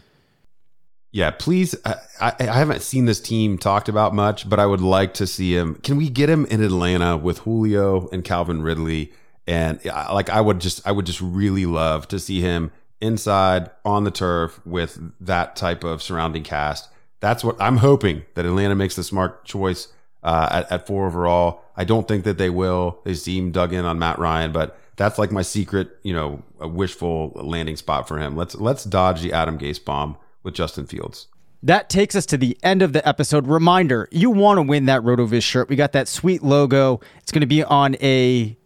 Yeah, 1.11 1.31
please. 1.31 1.75
I, 1.85 1.95
I, 2.19 2.43
haven't 2.43 2.81
seen 2.81 3.05
this 3.05 3.21
team 3.21 3.57
talked 3.57 3.87
about 3.87 4.13
much, 4.13 4.49
but 4.49 4.59
I 4.59 4.65
would 4.65 4.81
like 4.81 5.13
to 5.13 5.25
see 5.25 5.55
him. 5.55 5.75
Can 5.75 5.95
we 5.95 6.09
get 6.09 6.29
him 6.29 6.45
in 6.47 6.61
Atlanta 6.61 7.15
with 7.15 7.39
Julio 7.39 8.09
and 8.09 8.21
Calvin 8.21 8.61
Ridley? 8.61 9.13
And 9.47 9.83
like, 9.85 10.29
I 10.29 10.41
would 10.41 10.59
just, 10.59 10.85
I 10.87 10.91
would 10.91 11.05
just 11.05 11.21
really 11.21 11.65
love 11.65 12.07
to 12.09 12.19
see 12.19 12.41
him 12.41 12.71
inside 13.01 13.69
on 13.83 14.03
the 14.03 14.11
turf 14.11 14.59
with 14.65 14.99
that 15.19 15.55
type 15.55 15.83
of 15.83 16.01
surrounding 16.01 16.43
cast. 16.43 16.89
That's 17.19 17.43
what 17.43 17.55
I'm 17.59 17.77
hoping 17.77 18.23
that 18.35 18.45
Atlanta 18.45 18.75
makes 18.75 18.95
the 18.95 19.03
smart 19.03 19.45
choice 19.45 19.87
uh, 20.23 20.49
at, 20.51 20.71
at 20.71 20.87
four 20.87 21.05
overall. 21.05 21.61
I 21.77 21.83
don't 21.83 22.07
think 22.07 22.23
that 22.23 22.37
they 22.37 22.49
will. 22.49 22.99
They 23.03 23.13
seem 23.13 23.51
dug 23.51 23.73
in 23.73 23.85
on 23.85 23.99
Matt 23.99 24.17
Ryan, 24.17 24.51
but 24.51 24.79
that's 24.95 25.19
like 25.19 25.31
my 25.31 25.41
secret, 25.41 25.97
you 26.03 26.13
know, 26.13 26.41
wishful 26.59 27.31
landing 27.35 27.75
spot 27.75 28.07
for 28.07 28.17
him. 28.17 28.35
Let's 28.35 28.55
let's 28.55 28.83
dodge 28.83 29.21
the 29.21 29.33
Adam 29.33 29.57
Gase 29.57 29.83
bomb 29.83 30.17
with 30.43 30.53
Justin 30.53 30.85
Fields. 30.85 31.27
That 31.63 31.89
takes 31.89 32.15
us 32.15 32.25
to 32.27 32.37
the 32.37 32.57
end 32.63 32.81
of 32.81 32.93
the 32.93 33.07
episode. 33.07 33.47
Reminder, 33.47 34.07
you 34.11 34.29
want 34.29 34.57
to 34.57 34.61
win 34.61 34.85
that 34.85 35.01
RotoViz 35.01 35.41
shirt. 35.41 35.67
We 35.67 35.75
got 35.75 35.93
that 35.93 36.07
sweet 36.07 36.43
logo. 36.43 37.01
It's 37.17 37.31
going 37.31 37.41
to 37.41 37.47
be 37.47 37.63
on 37.63 37.95
a 38.01 38.57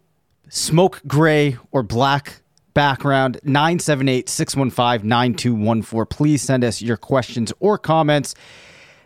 smoke 0.50 1.00
gray 1.06 1.56
or 1.70 1.82
black 1.82 2.42
background 2.74 3.40
978-615-9214 3.44 6.10
please 6.10 6.42
send 6.42 6.62
us 6.62 6.82
your 6.82 6.98
questions 6.98 7.54
or 7.58 7.78
comments 7.78 8.34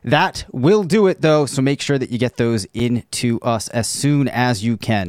that 0.05 0.45
will 0.53 0.83
do 0.83 1.07
it, 1.07 1.23
though, 1.23 1.47
so 1.47 1.63
make 1.63 1.81
sure 1.81 1.99
that 1.99 2.11
you 2.11 2.19
get 2.19 2.37
those 2.37 2.67
in 2.75 3.05
to 3.13 3.41
us 3.41 3.69
as 3.69 3.89
soon 3.89 4.29
as 4.29 4.63
you 4.63 4.77
can. 4.77 5.09